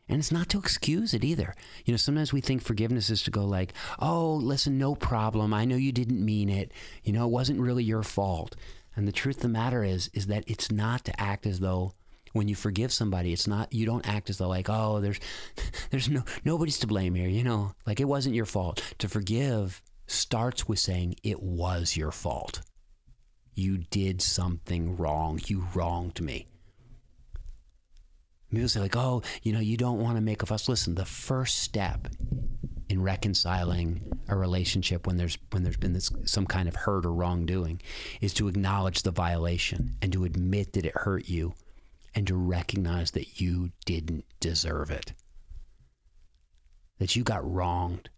And 0.09 0.19
it's 0.19 0.31
not 0.31 0.49
to 0.49 0.59
excuse 0.59 1.13
it 1.13 1.23
either. 1.23 1.55
You 1.85 1.93
know, 1.93 1.97
sometimes 1.97 2.33
we 2.33 2.41
think 2.41 2.61
forgiveness 2.61 3.09
is 3.09 3.23
to 3.23 3.31
go 3.31 3.45
like, 3.45 3.73
oh, 3.99 4.33
listen, 4.33 4.77
no 4.77 4.95
problem. 4.95 5.53
I 5.53 5.63
know 5.63 5.77
you 5.77 5.91
didn't 5.91 6.23
mean 6.23 6.49
it. 6.49 6.73
You 7.03 7.13
know, 7.13 7.25
it 7.25 7.31
wasn't 7.31 7.61
really 7.61 7.83
your 7.83 8.03
fault. 8.03 8.55
And 8.95 9.07
the 9.07 9.11
truth 9.11 9.37
of 9.37 9.43
the 9.43 9.47
matter 9.49 9.83
is, 9.83 10.09
is 10.13 10.27
that 10.27 10.43
it's 10.47 10.71
not 10.71 11.05
to 11.05 11.21
act 11.21 11.45
as 11.45 11.59
though 11.59 11.93
when 12.33 12.47
you 12.47 12.55
forgive 12.55 12.93
somebody, 12.93 13.33
it's 13.33 13.47
not 13.47 13.73
you 13.73 13.85
don't 13.85 14.07
act 14.07 14.29
as 14.29 14.37
though 14.37 14.47
like, 14.47 14.69
oh, 14.69 14.99
there's 15.01 15.19
there's 15.89 16.09
no 16.09 16.23
nobody's 16.45 16.79
to 16.79 16.87
blame 16.87 17.15
here, 17.15 17.29
you 17.29 17.43
know, 17.43 17.73
like 17.85 17.99
it 17.99 18.05
wasn't 18.05 18.35
your 18.35 18.45
fault. 18.45 18.81
To 18.99 19.09
forgive 19.09 19.81
starts 20.07 20.67
with 20.67 20.79
saying 20.79 21.15
it 21.23 21.41
was 21.41 21.95
your 21.95 22.11
fault. 22.11 22.61
You 23.53 23.79
did 23.89 24.21
something 24.21 24.95
wrong. 24.97 25.39
You 25.45 25.67
wronged 25.73 26.21
me. 26.21 26.47
People 28.51 28.67
say 28.67 28.81
like, 28.81 28.97
oh, 28.97 29.21
you 29.43 29.53
know, 29.53 29.59
you 29.59 29.77
don't 29.77 29.99
want 29.99 30.17
to 30.17 30.21
make 30.21 30.43
a 30.43 30.45
fuss. 30.45 30.67
Listen, 30.67 30.95
the 30.95 31.05
first 31.05 31.59
step 31.59 32.09
in 32.89 33.01
reconciling 33.01 34.01
a 34.27 34.35
relationship 34.35 35.07
when 35.07 35.15
there's 35.15 35.37
when 35.51 35.63
there's 35.63 35.77
been 35.77 35.93
this 35.93 36.11
some 36.25 36.45
kind 36.45 36.67
of 36.67 36.75
hurt 36.75 37.05
or 37.05 37.13
wrongdoing 37.13 37.81
is 38.19 38.33
to 38.33 38.49
acknowledge 38.49 39.03
the 39.03 39.11
violation 39.11 39.95
and 40.01 40.11
to 40.11 40.25
admit 40.25 40.73
that 40.73 40.85
it 40.85 40.93
hurt 40.95 41.29
you 41.29 41.53
and 42.13 42.27
to 42.27 42.35
recognize 42.35 43.11
that 43.11 43.39
you 43.39 43.71
didn't 43.85 44.25
deserve 44.41 44.91
it. 44.91 45.13
That 46.99 47.15
you 47.15 47.23
got 47.23 47.49
wronged. 47.49 48.09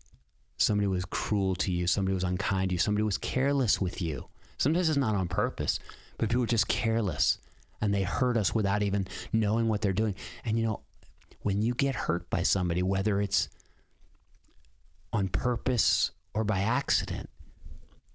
Somebody 0.58 0.88
was 0.88 1.06
cruel 1.06 1.54
to 1.56 1.72
you, 1.72 1.86
somebody 1.86 2.16
was 2.16 2.24
unkind 2.24 2.70
to 2.70 2.74
you, 2.74 2.80
somebody 2.80 3.04
was 3.04 3.20
careless 3.20 3.80
with 3.80 4.02
you. 4.02 4.26
Sometimes 4.58 4.90
it's 4.90 4.98
not 4.98 5.16
on 5.16 5.28
purpose, 5.28 5.78
but 6.18 6.30
people 6.30 6.44
are 6.44 6.48
just 6.48 6.68
careless 6.68 7.38
and 7.84 7.94
they 7.94 8.04
hurt 8.04 8.38
us 8.38 8.56
without 8.56 8.82
even 8.82 9.08
knowing 9.32 9.68
what 9.68 9.82
they're 9.82 9.94
doing. 9.94 10.16
And 10.46 10.58
you 10.58 10.66
know, 10.66 10.82
when 11.42 11.62
you 11.62 11.74
get 11.74 11.96
hurt 11.96 12.30
by 12.30 12.44
somebody, 12.44 12.82
whether 12.82 13.20
it's 13.20 13.50
on 15.12 15.28
purpose 15.28 16.12
or 16.34 16.44
by 16.44 16.60
accident, 16.60 17.30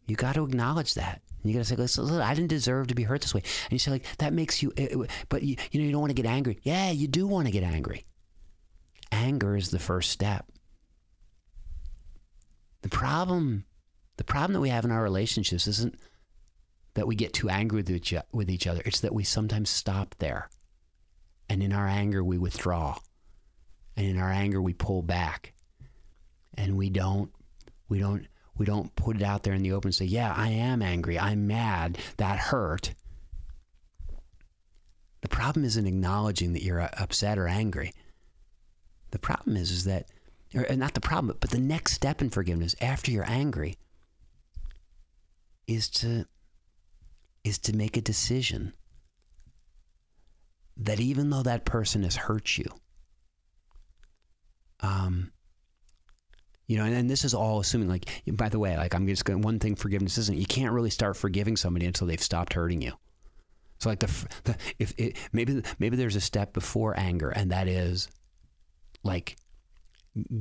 you 0.07 0.17
got 0.17 0.35
to 0.35 0.45
acknowledge 0.45 0.95
that. 0.95 1.21
You 1.45 1.53
got 1.53 1.61
to 1.61 1.65
say, 1.65 1.77
listen, 1.77 2.11
I 2.21 2.35
didn't 2.35 2.49
deserve 2.49 2.89
to 2.89 2.95
be 2.95 3.05
hurt 3.05 3.21
this 3.21 3.35
way. 3.35 3.43
And 3.65 3.73
you 3.73 3.79
say, 3.79 3.91
like, 3.91 4.05
that 4.19 4.33
makes 4.33 4.63
you, 4.63 4.73
it, 4.77 5.11
but 5.29 5.43
you, 5.43 5.57
you 5.71 5.81
know, 5.81 5.87
you 5.87 5.93
don't 5.93 6.01
want 6.01 6.11
to 6.11 6.21
get 6.21 6.27
angry. 6.27 6.59
Yeah, 6.63 6.91
you 6.91 7.07
do 7.07 7.27
want 7.27 7.47
to 7.47 7.53
get 7.53 7.63
angry. 7.63 8.05
Anger 9.13 9.57
is 9.57 9.71
the 9.71 9.79
first 9.79 10.11
step. 10.11 10.47
The 12.83 12.89
problem, 12.89 13.65
the 14.17 14.25
problem 14.25 14.55
that 14.55 14.61
we 14.61 14.71
have 14.71 14.85
in 14.85 14.91
our 14.91 15.03
relationships 15.03 15.67
isn't 15.67 15.95
that 16.99 17.07
we 17.07 17.15
get 17.15 17.33
too 17.33 17.49
angry 17.49 17.77
with 17.77 17.91
each, 17.91 18.13
with 18.33 18.51
each 18.51 18.67
other. 18.67 18.83
It's 18.85 19.01
that 19.01 19.15
we 19.15 19.23
sometimes 19.23 19.71
stop 19.71 20.17
there. 20.19 20.51
And 21.49 21.63
in 21.63 21.73
our 21.73 21.87
anger, 21.87 22.25
we 22.25 22.39
withdraw. 22.39 22.99
And 23.97 24.05
in 24.05 24.19
our 24.19 24.33
anger, 24.33 24.61
we 24.61 24.73
pull 24.73 25.03
back. 25.03 25.55
And 26.55 26.77
we 26.77 26.91
don't, 26.91 27.31
we 27.89 28.01
don't, 28.01 28.27
we 28.57 28.67
don't 28.67 28.95
put 28.97 29.15
it 29.15 29.23
out 29.23 29.45
there 29.45 29.55
in 29.55 29.63
the 29.63 29.71
open 29.71 29.89
and 29.89 29.95
say, 29.95 30.07
yeah, 30.07 30.35
I 30.37 30.49
am 30.49 30.83
angry. 30.83 31.17
I'm 31.17 31.47
mad. 31.47 31.99
That 32.17 32.41
hurt. 32.41 32.95
The 35.21 35.29
problem 35.29 35.65
isn't 35.65 35.87
acknowledging 35.87 36.53
that 36.55 36.65
you're 36.65 36.81
uh, 36.81 36.91
upset 36.99 37.39
or 37.39 37.47
angry. 37.47 37.93
The 39.13 39.21
problem 39.21 39.57
is, 39.57 39.71
is 39.71 39.85
that, 39.85 40.07
or 40.53 40.69
uh, 40.69 40.75
not 40.75 40.95
the 40.95 41.01
problem, 41.01 41.37
but 41.39 41.51
the 41.51 41.61
next 41.61 41.93
step 41.93 42.21
in 42.21 42.31
forgiveness 42.31 42.75
after 42.81 43.13
you're 43.13 43.31
angry 43.31 43.77
is 45.69 45.89
to 45.91 46.27
is 47.49 47.59
to 47.59 47.75
make 47.75 47.97
a 47.97 48.01
decision 48.01 48.73
that 50.77 51.01
even 51.01 51.31
though 51.31 51.43
that 51.43 51.65
person 51.65 52.03
has 52.03 52.15
hurt 52.15 52.57
you, 52.57 52.67
um, 54.81 55.33
you 56.67 56.77
know, 56.77 56.85
and, 56.85 56.95
and 56.95 57.11
this 57.11 57.25
is 57.25 57.35
all 57.35 57.59
assuming, 57.61 57.89
like, 57.89 58.05
by 58.33 58.49
the 58.49 58.59
way, 58.59 58.77
like, 58.77 58.95
I'm 58.95 59.07
just 59.07 59.25
going, 59.25 59.41
one 59.41 59.59
thing 59.59 59.75
forgiveness 59.75 60.19
isn't, 60.19 60.39
you 60.39 60.47
can't 60.47 60.73
really 60.73 60.91
start 60.91 61.17
forgiving 61.17 61.57
somebody 61.57 61.87
until 61.87 62.07
they've 62.07 62.23
stopped 62.23 62.53
hurting 62.53 62.83
you. 62.83 62.93
So, 63.79 63.89
like, 63.89 64.01
the, 64.01 64.27
the 64.45 64.57
if 64.79 64.93
it, 64.99 65.17
maybe, 65.33 65.63
maybe 65.79 65.97
there's 65.97 66.17
a 66.17 66.21
step 66.21 66.53
before 66.53 66.99
anger, 66.99 67.31
and 67.31 67.51
that 67.51 67.69
is 67.69 68.09
like 69.03 69.37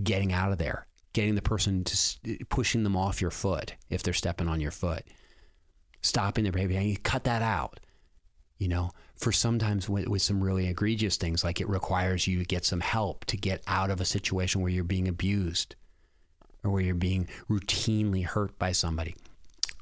getting 0.03 0.33
out 0.33 0.51
of 0.51 0.57
there, 0.57 0.87
getting 1.13 1.35
the 1.35 1.41
person 1.41 1.83
to 1.85 2.45
pushing 2.49 2.83
them 2.83 2.97
off 2.97 3.21
your 3.21 3.31
foot 3.31 3.75
if 3.89 4.03
they're 4.03 4.13
stepping 4.13 4.47
on 4.47 4.59
your 4.59 4.71
foot 4.71 5.03
stopping 6.07 6.43
their 6.43 6.53
behavior. 6.53 6.79
And 6.79 6.89
you 6.89 6.97
cut 6.97 7.25
that 7.25 7.41
out. 7.41 7.79
You 8.57 8.67
know, 8.67 8.91
for 9.15 9.31
sometimes 9.31 9.87
with, 9.87 10.07
with 10.07 10.23
some 10.23 10.43
really 10.43 10.67
egregious 10.67 11.17
things, 11.17 11.43
like 11.43 11.61
it 11.61 11.69
requires 11.69 12.25
you 12.25 12.39
to 12.39 12.45
get 12.45 12.65
some 12.65 12.79
help 12.79 13.25
to 13.25 13.37
get 13.37 13.61
out 13.67 13.91
of 13.91 14.01
a 14.01 14.05
situation 14.05 14.61
where 14.61 14.71
you're 14.71 14.83
being 14.83 15.07
abused 15.07 15.75
or 16.63 16.71
where 16.71 16.81
you're 16.81 16.95
being 16.95 17.27
routinely 17.49 18.25
hurt 18.25 18.57
by 18.57 18.71
somebody. 18.71 19.15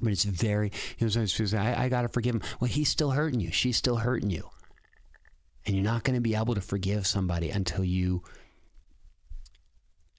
But 0.02 0.12
it's 0.12 0.26
very, 0.26 0.72
you 0.98 1.06
know, 1.06 1.10
sometimes 1.10 1.34
people 1.34 1.48
say, 1.48 1.58
I, 1.58 1.86
I 1.86 1.90
got 1.90 2.02
to 2.02 2.10
forgive 2.10 2.36
him. 2.36 2.42
Well, 2.60 2.68
he's 2.68 2.90
still 2.90 3.12
hurting 3.12 3.40
you. 3.40 3.52
She's 3.52 3.78
still 3.78 3.96
hurting 3.96 4.30
you. 4.30 4.50
And 5.66 5.74
you're 5.74 5.86
not 5.86 6.04
going 6.04 6.16
to 6.16 6.22
be 6.22 6.36
able 6.36 6.56
to 6.56 6.62
forgive 6.62 7.08
somebody 7.08 7.50
until 7.50 7.86
you, 7.86 8.24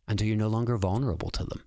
until 0.09 0.27
you're 0.27 0.37
no 0.37 0.49
longer 0.49 0.79
vulnerable 0.79 1.31
to 1.31 1.45
them. 1.45 1.63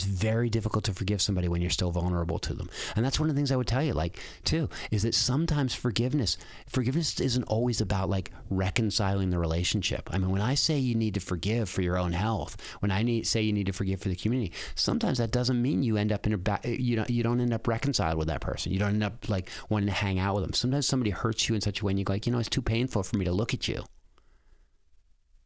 It's 0.00 0.08
very 0.08 0.48
difficult 0.48 0.84
to 0.84 0.94
forgive 0.94 1.20
somebody 1.20 1.46
when 1.46 1.60
you're 1.60 1.70
still 1.70 1.90
vulnerable 1.90 2.38
to 2.38 2.54
them. 2.54 2.70
And 2.96 3.04
that's 3.04 3.20
one 3.20 3.28
of 3.28 3.34
the 3.34 3.38
things 3.38 3.52
I 3.52 3.56
would 3.56 3.66
tell 3.66 3.82
you, 3.82 3.92
like, 3.92 4.18
too, 4.44 4.70
is 4.90 5.02
that 5.02 5.14
sometimes 5.14 5.74
forgiveness, 5.74 6.38
forgiveness 6.66 7.20
isn't 7.20 7.44
always 7.44 7.82
about 7.82 8.08
like 8.08 8.30
reconciling 8.48 9.28
the 9.28 9.38
relationship. 9.38 10.08
I 10.10 10.16
mean, 10.16 10.30
when 10.30 10.40
I 10.40 10.54
say 10.54 10.78
you 10.78 10.94
need 10.94 11.12
to 11.14 11.20
forgive 11.20 11.68
for 11.68 11.82
your 11.82 11.98
own 11.98 12.12
health, 12.12 12.56
when 12.80 12.90
I 12.90 13.02
need, 13.02 13.26
say 13.26 13.42
you 13.42 13.52
need 13.52 13.66
to 13.66 13.72
forgive 13.72 14.00
for 14.00 14.08
the 14.08 14.16
community, 14.16 14.52
sometimes 14.74 15.18
that 15.18 15.32
doesn't 15.32 15.60
mean 15.60 15.82
you 15.82 15.98
end 15.98 16.12
up 16.12 16.26
in 16.26 16.32
a, 16.32 16.38
ba- 16.38 16.60
you 16.64 16.96
know, 16.96 17.04
you 17.06 17.22
don't 17.22 17.40
end 17.40 17.52
up 17.52 17.68
reconciled 17.68 18.16
with 18.16 18.28
that 18.28 18.40
person. 18.40 18.72
You 18.72 18.78
don't 18.78 18.94
end 18.94 19.04
up 19.04 19.28
like 19.28 19.50
wanting 19.68 19.88
to 19.88 19.92
hang 19.92 20.18
out 20.18 20.34
with 20.34 20.44
them. 20.44 20.54
Sometimes 20.54 20.86
somebody 20.86 21.10
hurts 21.10 21.46
you 21.46 21.54
in 21.54 21.60
such 21.60 21.82
a 21.82 21.84
way 21.84 21.92
and 21.92 21.98
you 21.98 22.06
go 22.06 22.14
like, 22.14 22.24
you 22.24 22.32
know, 22.32 22.38
it's 22.38 22.48
too 22.48 22.62
painful 22.62 23.02
for 23.02 23.18
me 23.18 23.26
to 23.26 23.32
look 23.32 23.52
at 23.52 23.68
you. 23.68 23.84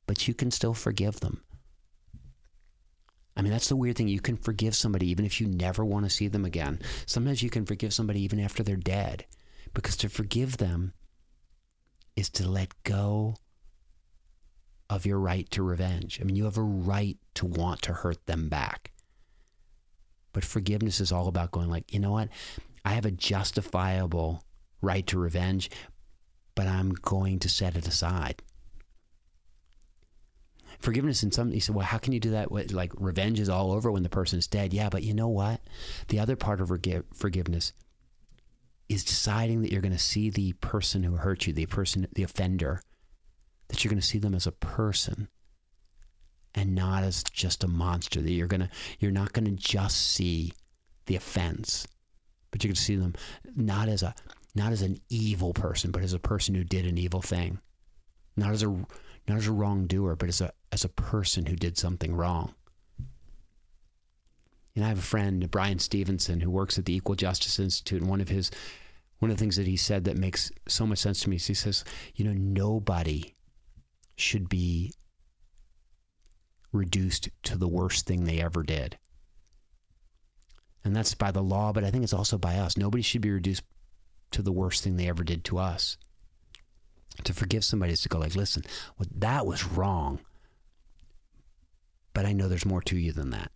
But 0.07 0.29
you 0.29 0.35
can 0.35 0.53
still 0.53 0.75
forgive 0.75 1.19
them 1.19 1.43
I 3.37 3.43
mean, 3.43 3.53
that's 3.53 3.69
the 3.69 3.77
weird 3.77 3.97
thing. 3.97 4.09
You 4.09 4.21
can 4.21 4.37
forgive 4.37 4.77
somebody 4.77 5.09
even 5.11 5.25
if 5.25 5.41
you 5.41 5.47
never 5.47 5.85
want 5.85 6.05
to 6.05 6.11
see 6.11 6.29
them 6.29 6.45
again. 6.45 6.81
Sometimes 7.07 7.43
you 7.43 7.51
can 7.51 7.67
forgive 7.67 7.93
somebody 7.93 8.23
even 8.23 8.39
after 8.39 8.63
they're 8.63 8.77
dead 8.77 9.27
because 9.73 9.97
to 9.99 10.09
forgive 10.09 10.59
them 10.59 10.93
is 12.17 12.31
to 12.31 12.49
let 12.49 12.71
go 12.85 13.35
of 14.89 15.05
your 15.05 15.19
right 15.19 15.51
to 15.51 15.63
revenge. 15.63 16.21
I 16.21 16.25
mean, 16.25 16.37
you 16.37 16.45
have 16.45 16.59
a 16.59 16.63
right 16.63 17.19
to 17.35 17.47
want 17.47 17.83
to 17.83 17.93
hurt 17.93 18.25
them 18.27 18.49
back. 18.49 18.93
But 20.33 20.45
forgiveness 20.45 21.01
is 21.01 21.11
all 21.11 21.27
about 21.27 21.51
going 21.51 21.71
like, 21.71 21.93
you 21.93 21.99
know 21.99 22.13
what? 22.13 22.29
I 22.85 22.93
have 22.93 23.07
a 23.07 23.11
justifiable 23.11 24.45
right 24.81 25.07
to 25.09 25.19
revenge, 25.19 25.71
but 26.55 26.67
I'm 26.67 26.93
going 26.93 27.41
to 27.41 27.49
set 27.49 27.77
it 27.77 27.89
aside 27.89 28.43
forgiveness 30.85 31.23
in 31.23 31.33
some, 31.33 31.51
he 31.51 31.61
said, 31.61 31.75
well, 31.75 31.87
how 31.87 31.99
can 31.99 32.13
you 32.13 32.21
do 32.21 32.31
that? 32.33 32.53
What, 32.53 32.73
like 32.73 32.93
revenge 32.97 33.41
is 33.41 33.49
all 33.49 33.73
over 33.73 33.91
when 33.91 34.03
the 34.03 34.09
person's 34.09 34.47
dead. 34.47 34.73
Yeah, 34.73 34.91
but 34.91 35.03
you 35.03 35.15
know 35.15 35.29
what? 35.29 35.61
The 36.09 36.21
other 36.21 36.37
part 36.37 36.61
of 36.61 36.69
forgiveness 37.15 37.73
is 38.89 39.03
deciding 39.03 39.63
that 39.63 39.73
you're 39.73 39.81
going 39.81 39.93
to 39.93 39.99
see 39.99 40.31
the 40.31 40.53
person 40.55 41.03
who 41.03 41.17
hurt 41.17 41.47
you, 41.47 41.53
the 41.53 41.67
person, 41.67 42.07
the 42.15 42.23
offender, 42.23 42.83
that 43.69 43.83
you're 43.83 43.91
going 43.91 44.01
to 44.01 44.07
see 44.07 44.19
them 44.19 44.35
as 44.35 44.47
a 44.47 44.53
person 44.53 45.29
and 46.55 46.75
not 46.75 47.03
as 47.03 47.25
just 47.25 47.65
a 47.65 47.69
monster. 47.69 48.21
That 48.21 48.33
you're 48.33 48.47
going 48.47 48.61
to, 48.61 48.71
you're 49.01 49.11
not 49.11 49.33
going 49.33 49.47
to 49.47 49.53
just 49.53 50.13
see 50.13 50.53
the 51.07 51.17
offense, 51.17 51.87
but 52.51 52.63
you're 52.63 52.69
going 52.69 52.77
to 52.77 52.83
see 52.83 52.97
them 52.97 53.15
not 53.57 53.89
as 53.89 54.03
a, 54.03 54.15
not 54.55 54.71
as 54.71 54.83
an 54.83 55.01
evil 55.09 55.55
person, 55.55 55.91
but 55.91 56.03
as 56.03 56.13
a 56.13 56.19
person 56.19 56.55
who 56.55 56.63
did 56.63 56.87
an 56.87 56.99
evil 56.99 57.23
thing, 57.23 57.59
not 58.37 58.53
as 58.53 58.63
a 58.63 58.87
not 59.29 59.39
as 59.39 59.47
a 59.47 59.53
wrongdoer, 59.53 60.17
but 60.17 60.29
as 60.29 60.41
a 60.41 60.53
as 60.73 60.85
a 60.85 60.89
person 60.89 61.47
who 61.47 61.57
did 61.57 61.79
something 61.79 62.15
wrong. 62.15 62.55
And 64.75 64.85
I 64.85 64.89
have 64.89 64.99
a 64.99 65.03
friend, 65.03 65.51
Bryan 65.51 65.79
Stevenson, 65.79 66.41
who 66.41 66.51
works 66.51 66.79
at 66.79 66.85
the 66.85 66.95
Equal 66.95 67.15
Justice 67.15 67.59
Institute, 67.59 68.01
and 68.01 68.11
one 68.11 68.21
of 68.21 68.29
his 68.29 68.51
one 69.21 69.31
of 69.31 69.37
the 69.37 69.41
things 69.41 69.57
that 69.57 69.67
he 69.67 69.77
said 69.77 70.05
that 70.05 70.17
makes 70.17 70.51
so 70.69 70.87
much 70.87 70.99
sense 70.99 71.21
to 71.21 71.31
me 71.31 71.37
is 71.37 71.47
he 71.47 71.55
says, 71.55 71.85
you 72.15 72.25
know, 72.25 72.33
nobody 72.33 73.35
should 74.17 74.49
be 74.49 74.93
reduced 76.73 77.29
to 77.45 77.57
the 77.57 77.69
worst 77.69 78.07
thing 78.07 78.25
they 78.25 78.41
ever 78.41 78.63
did. 78.63 78.99
And 80.85 80.95
that's 80.95 81.15
by 81.15 81.31
the 81.31 81.43
law, 81.43 81.73
but 81.73 81.85
I 81.85 81.91
think 81.91 82.05
it's 82.05 82.13
also 82.13 82.37
by 82.37 82.57
us. 82.57 82.77
Nobody 82.77 83.03
should 83.03 83.23
be 83.23 83.31
reduced 83.31 83.63
to 84.33 84.43
the 84.43 84.53
worst 84.53 84.85
thing 84.85 84.97
they 84.97 85.09
ever 85.09 85.25
did 85.25 85.45
to 85.45 85.59
us 85.59 85.97
to 87.23 87.33
forgive 87.33 87.65
somebody 87.65 87.93
is 87.93 88.03
to 88.03 88.09
go 88.09 88.19
like, 88.19 88.35
listen, 88.35 88.65
well, 88.99 89.09
that 89.17 89.47
was 89.47 89.65
wrong, 89.65 90.21
but 92.13 92.27
I 92.27 92.33
know 92.33 92.49
there's 92.49 92.67
more 92.67 92.83
to 92.83 92.97
you 92.97 93.13
than 93.13 93.31
that. 93.31 93.51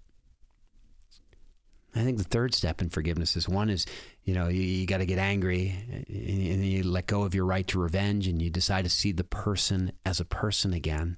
I 1.94 2.04
think 2.04 2.18
the 2.18 2.24
third 2.24 2.54
step 2.54 2.80
in 2.80 2.90
forgiveness 2.90 3.36
is 3.36 3.48
one 3.48 3.70
is, 3.70 3.86
you 4.22 4.34
know, 4.34 4.48
you, 4.48 4.60
you 4.60 4.86
got 4.86 4.98
to 4.98 5.06
get 5.06 5.18
angry 5.18 5.74
and, 6.08 6.64
you 6.64 6.84
let 6.84 7.06
go 7.06 7.22
of 7.22 7.34
your 7.34 7.44
right 7.44 7.66
to 7.68 7.80
revenge 7.80 8.28
and 8.28 8.40
you 8.40 8.50
decide 8.50 8.84
to 8.84 8.90
see 8.90 9.10
the 9.10 9.24
person 9.24 9.92
as 10.04 10.20
a 10.20 10.24
person 10.24 10.72
again. 10.72 11.16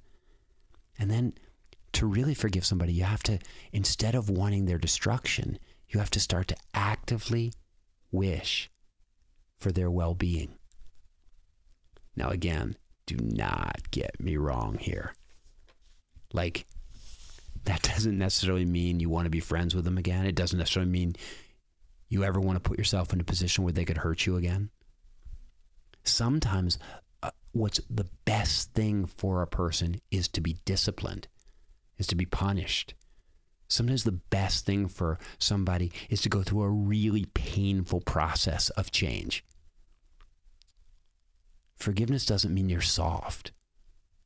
And 0.98 1.10
then 1.10 1.34
to 1.92 2.06
really 2.06 2.34
forgive 2.34 2.64
somebody, 2.64 2.92
you 2.92 3.04
have 3.04 3.22
to, 3.24 3.38
instead 3.72 4.14
of 4.14 4.30
wanting 4.30 4.66
their 4.66 4.78
destruction, 4.78 5.58
you 5.88 5.98
have 5.98 6.10
to 6.10 6.20
start 6.20 6.48
to 6.48 6.56
actively 6.72 7.52
wish 8.12 8.70
for 9.58 9.72
their 9.72 9.90
well 9.90 10.14
being. 10.14 10.54
Now, 12.16 12.30
again, 12.30 12.76
do 13.06 13.16
not 13.20 13.90
get 13.90 14.20
me 14.20 14.36
wrong 14.36 14.78
here. 14.78 15.14
Like, 16.32 16.66
that 17.64 17.82
doesn't 17.94 18.18
necessarily 18.18 18.64
mean 18.64 19.00
you 19.00 19.08
want 19.08 19.26
to 19.26 19.30
be 19.30 19.40
friends 19.40 19.74
with 19.74 19.84
them 19.84 19.98
again. 19.98 20.26
It 20.26 20.34
doesn't 20.34 20.58
necessarily 20.58 20.90
mean 20.90 21.14
you 22.08 22.24
ever 22.24 22.40
want 22.40 22.56
to 22.56 22.68
put 22.68 22.78
yourself 22.78 23.12
in 23.12 23.20
a 23.20 23.24
position 23.24 23.64
where 23.64 23.72
they 23.72 23.84
could 23.84 23.98
hurt 23.98 24.26
you 24.26 24.36
again. 24.36 24.70
Sometimes, 26.02 26.78
uh, 27.22 27.30
what's 27.52 27.80
the 27.88 28.08
best 28.24 28.72
thing 28.74 29.06
for 29.06 29.42
a 29.42 29.46
person 29.46 30.00
is 30.10 30.28
to 30.28 30.40
be 30.40 30.56
disciplined, 30.64 31.28
is 31.98 32.06
to 32.08 32.16
be 32.16 32.26
punished. 32.26 32.94
Sometimes 33.68 34.02
the 34.02 34.12
best 34.12 34.66
thing 34.66 34.88
for 34.88 35.18
somebody 35.38 35.92
is 36.08 36.20
to 36.22 36.28
go 36.28 36.42
through 36.42 36.62
a 36.62 36.68
really 36.68 37.26
painful 37.34 38.00
process 38.00 38.70
of 38.70 38.90
change. 38.90 39.44
Forgiveness 41.80 42.26
doesn't 42.26 42.52
mean 42.52 42.68
you're 42.68 42.82
soft. 42.82 43.48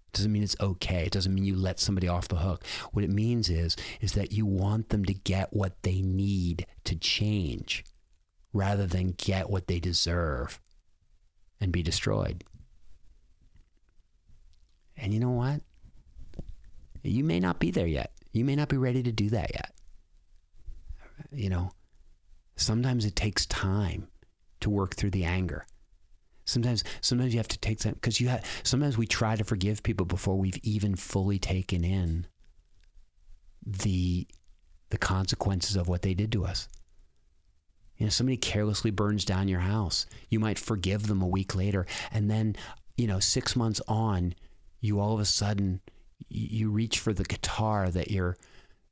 It 0.09 0.19
doesn't 0.19 0.33
mean 0.33 0.43
it's 0.43 0.57
okay. 0.61 1.05
It 1.05 1.13
doesn't 1.13 1.33
mean 1.33 1.45
you 1.45 1.55
let 1.55 1.79
somebody 1.79 2.09
off 2.09 2.29
the 2.29 2.37
hook. 2.37 2.65
What 2.93 3.05
it 3.05 3.11
means 3.11 3.49
is 3.49 3.77
is 4.01 4.13
that 4.13 4.33
you 4.33 4.45
want 4.45 4.89
them 4.89 5.05
to 5.05 5.15
get 5.15 5.53
what 5.53 5.83
they 5.83 6.03
need 6.03 6.67
to 6.85 6.97
change 6.97 7.85
rather 8.53 8.87
than 8.87 9.15
get 9.17 9.51
what 9.51 9.69
they 9.69 9.79
deserve 9.79 10.61
and 11.61 11.73
be 11.73 11.83
destroyed. 11.83 12.45
And 14.97 15.15
you 15.15 15.21
know 15.21 15.31
what? 15.31 15.61
You 17.03 17.23
may 17.23 17.39
not 17.39 17.61
be 17.61 17.71
there 17.71 17.87
yet. 17.87 18.13
You 18.33 18.45
may 18.45 18.57
not 18.57 18.69
be 18.69 18.77
ready 18.77 19.03
to 19.03 19.13
do 19.13 19.31
that 19.31 19.53
yet. 19.53 19.73
You 21.31 21.51
know, 21.51 21.71
sometimes 22.57 23.05
it 23.05 23.15
takes 23.15 23.47
time 23.47 24.09
to 24.61 24.71
work 24.71 24.95
through 24.97 25.11
the 25.11 25.25
anger. 25.25 25.67
Sometimes, 26.45 26.85
sometimes 27.01 27.33
you 27.33 27.39
have 27.39 27.49
to 27.49 27.59
take 27.59 27.79
time 27.79 27.95
because 27.95 28.21
you 28.21 28.29
have. 28.29 28.45
Sometimes 28.63 28.99
we 28.99 29.07
try 29.07 29.37
to 29.37 29.45
forgive 29.45 29.83
people 29.83 30.07
before 30.07 30.37
we've 30.37 30.59
even 30.63 30.95
fully 30.95 31.39
taken 31.39 31.85
in 31.85 32.27
the 33.67 34.27
the 34.91 34.99
consequences 34.99 35.75
of 35.77 35.89
what 35.89 36.03
they 36.03 36.15
did 36.15 36.31
to 36.33 36.45
us. 36.45 36.69
You 37.97 38.07
know, 38.07 38.11
somebody 38.11 38.37
carelessly 38.37 38.91
burns 38.91 39.25
down 39.25 39.49
your 39.49 39.61
house. 39.61 40.07
You 40.29 40.39
might 40.39 40.59
forgive 40.59 41.07
them 41.07 41.23
a 41.23 41.27
week 41.27 41.55
later, 41.55 41.87
and 42.13 42.31
then, 42.31 42.57
you 42.97 43.07
know, 43.07 43.21
six 43.21 43.57
months 43.57 43.81
on, 43.89 44.35
you 44.81 45.01
all 45.01 45.15
of 45.15 45.21
a 45.21 45.25
sudden 45.25 45.81
you 46.29 46.71
reach 46.71 46.99
for 46.99 47.13
the 47.13 47.25
guitar 47.25 47.91
that 47.91 48.11
your 48.11 48.37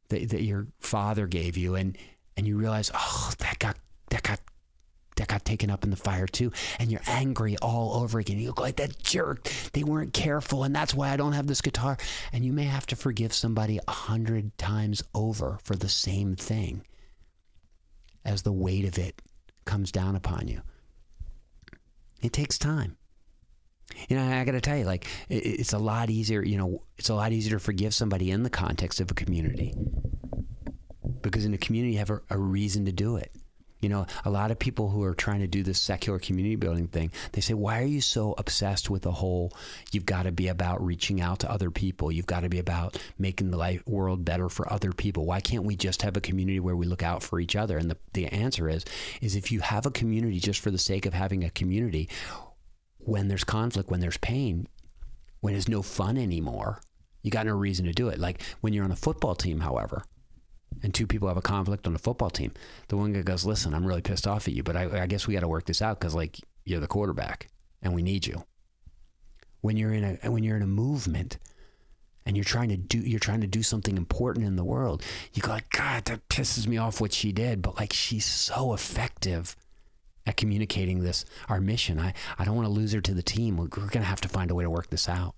that, 0.09 0.29
that 0.31 0.43
your 0.43 0.69
father 0.81 1.27
gave 1.27 1.57
you, 1.57 1.75
and 1.75 1.99
and 2.37 2.47
you 2.47 2.57
realize, 2.57 2.91
oh, 2.95 3.33
that 3.39 3.59
got 3.59 3.77
that 4.11 4.23
got 4.23 4.41
that 5.23 5.29
got 5.29 5.45
taken 5.45 5.71
up 5.71 5.85
in 5.85 5.91
the 5.91 5.97
fire 5.97 6.27
too. 6.27 6.51
And 6.81 6.91
you're 6.91 7.01
angry 7.07 7.57
all 7.63 8.03
over 8.03 8.19
again. 8.19 8.39
You 8.39 8.53
go 8.53 8.63
like 8.63 8.77
that 8.77 9.03
jerk. 9.03 9.49
They 9.73 9.85
weren't 9.85 10.13
careful, 10.13 10.65
and 10.65 10.75
that's 10.75 10.95
why 10.95 11.11
I 11.11 11.17
don't 11.17 11.33
have 11.33 11.47
this 11.47 11.61
guitar. 11.61 11.97
And 12.33 12.45
you 12.45 12.53
may 12.53 12.65
have 12.65 12.87
to 12.87 12.97
forgive 12.97 13.33
somebody 13.33 13.79
a 13.87 13.91
hundred 13.91 14.59
times 14.59 15.03
over 15.15 15.59
for 15.63 15.77
the 15.77 15.89
same 15.89 16.35
thing 16.35 16.85
as 18.25 18.43
the 18.43 18.53
weight 18.53 18.85
of 18.85 18.99
it 18.99 19.23
comes 19.65 19.93
down 19.93 20.17
upon 20.17 20.49
you. 20.49 20.61
It 22.21 22.33
takes 22.33 22.59
time. 22.59 22.97
You 24.09 24.17
know, 24.17 24.25
I 24.25 24.45
got 24.45 24.53
to 24.53 24.61
tell 24.61 24.77
you, 24.77 24.85
like, 24.85 25.07
it's 25.29 25.73
a 25.73 25.79
lot 25.79 26.11
easier, 26.11 26.43
you 26.43 26.57
know, 26.57 26.83
it's 26.97 27.11
a 27.11 27.15
lot 27.15 27.33
easier 27.33 27.59
to 27.59 27.61
forgive 27.61 27.95
somebody 27.95 28.31
in 28.31 28.43
the 28.43 28.51
context 28.51 29.01
of 29.01 29.11
a 29.11 29.15
community. 29.15 29.75
Because 31.21 31.45
in 31.45 31.55
a 31.55 31.59
community, 31.59 31.93
you 31.93 31.99
have 31.99 32.11
a, 32.11 32.21
a 32.31 32.39
reason 32.39 32.87
to 32.87 32.93
do 32.93 33.17
it. 33.17 33.33
You 33.83 33.89
know, 33.89 34.07
a 34.25 34.31
lot 34.31 34.53
of 34.53 34.61
people 34.61 34.89
who 34.89 35.03
are 35.03 35.15
trying 35.15 35.41
to 35.41 35.49
do 35.49 35.65
this 35.65 35.81
secular 35.81 36.21
community 36.21 36.55
building 36.55 36.87
thing, 36.87 37.11
they 37.33 37.41
say, 37.41 37.53
why 37.53 37.83
are 37.83 37.87
you 37.87 38.01
so 38.01 38.35
obsessed 38.39 38.89
with 38.89 39.03
the 39.03 39.11
whole, 39.11 39.53
you've 39.91 40.07
got 40.07 40.23
to 40.23 40.33
be 40.33 40.47
about 40.47 40.83
reaching 40.83 41.21
out 41.21 41.41
to 41.41 41.51
other 41.51 41.71
people. 41.71 42.13
You've 42.13 42.27
got 42.27 42.41
to 42.41 42.49
be 42.49 42.61
about 42.61 42.97
making 43.19 43.51
the 43.51 43.57
life, 43.57 43.85
world 43.87 44.25
better 44.25 44.49
for 44.49 44.73
other 44.73 44.93
people. 44.93 45.27
Why 45.27 45.41
can't 45.41 45.65
we 45.65 45.75
just 45.75 46.03
have 46.03 46.17
a 46.17 46.21
community 46.21 46.61
where 46.61 46.77
we 46.77 46.87
look 46.87 47.03
out 47.03 47.25
for 47.25 47.41
each 47.41 47.57
other? 47.57 47.77
And 47.77 47.91
the, 47.91 47.97
the 48.13 48.27
answer 48.27 48.69
is, 48.69 48.85
is 49.21 49.35
if 49.35 49.51
you 49.51 49.59
have 49.61 49.85
a 49.85 49.91
community 49.91 50.39
just 50.39 50.61
for 50.61 50.71
the 50.71 50.79
sake 50.79 51.05
of 51.05 51.13
having 51.13 51.43
a 51.43 51.51
community, 51.51 52.09
when 52.99 53.27
there's 53.27 53.45
conflict, 53.45 53.91
when 53.91 53.99
there's 53.99 54.17
pain, 54.19 54.69
when 55.41 55.57
it's 55.57 55.69
no 55.69 55.83
fun 55.83 56.17
anymore, 56.17 56.81
you 57.23 57.33
got 57.33 57.47
no 57.47 57.57
reason 57.57 57.87
to 57.87 57.93
do 57.93 58.09
it. 58.09 58.19
Like 58.21 58.43
when 58.61 58.73
you're 58.73 58.85
on 58.85 58.93
a 58.93 58.97
football 58.97 59.35
team, 59.35 59.59
however, 59.61 60.05
and 60.83 60.95
two 60.95 61.07
people 61.07 61.29
have 61.29 61.37
a 61.37 61.43
conflict 61.43 61.87
on 61.87 61.95
a 61.95 61.99
football 61.99 62.31
team, 62.31 62.53
the 62.89 62.97
one 62.97 63.13
guy 63.13 63.23
goes, 63.23 63.45
"Listen, 63.45 63.75
I'm 63.75 63.87
really 63.87 64.03
pissed 64.03 64.27
off 64.27 64.49
at 64.49 64.55
you, 64.55 64.63
but 64.63 64.77
I, 64.77 65.03
I 65.03 65.07
guess 65.07 65.27
we 65.27 65.35
got 65.35 65.41
to 65.41 65.49
work 65.49 65.67
this 65.67 65.83
out 65.83 65.99
because 65.99 66.15
like 66.15 66.39
you're 66.65 66.81
the 66.81 66.87
quarterback 66.87 67.49
and 67.83 67.95
we 67.95 68.03
need 68.03 68.27
you." 68.27 68.45
When 69.61 69.77
you're 69.77 69.93
in 69.93 70.19
a 70.23 70.31
when 70.31 70.43
you're 70.43 70.57
in 70.57 70.63
a 70.63 70.67
movement 70.67 71.39
and 72.25 72.37
you're 72.37 72.45
trying 72.45 72.69
to 72.71 72.77
do 72.77 72.99
you're 72.99 73.21
trying 73.21 73.41
to 73.43 73.47
do 73.47 73.63
something 73.63 73.97
important 73.97 74.47
in 74.47 74.57
the 74.57 74.65
world, 74.65 75.03
you 75.33 75.43
go 75.43 75.51
like, 75.51 75.71
"God, 75.71 76.05
that 76.07 76.29
pisses 76.29 76.67
me 76.67 76.79
off 76.79 77.01
what 77.01 77.13
she 77.13 77.33
did," 77.33 77.63
but 77.63 77.77
like 77.79 77.93
she's 77.93 78.27
so 78.27 78.73
effective 78.73 79.57
at 80.27 80.37
communicating 80.37 81.01
this 81.01 81.25
our 81.49 81.61
mission. 81.61 81.99
I 81.99 82.15
I 82.39 82.45
don't 82.45 82.57
want 82.57 82.67
to 82.67 82.73
lose 82.73 82.93
her 82.93 83.01
to 83.01 83.15
the 83.15 83.23
team. 83.23 83.57
We're, 83.57 83.65
we're 83.65 83.89
going 83.89 84.03
to 84.03 84.03
have 84.03 84.21
to 84.23 84.29
find 84.29 84.51
a 84.51 84.55
way 84.55 84.65
to 84.65 84.71
work 84.71 84.91
this 84.91 85.09
out. 85.09 85.35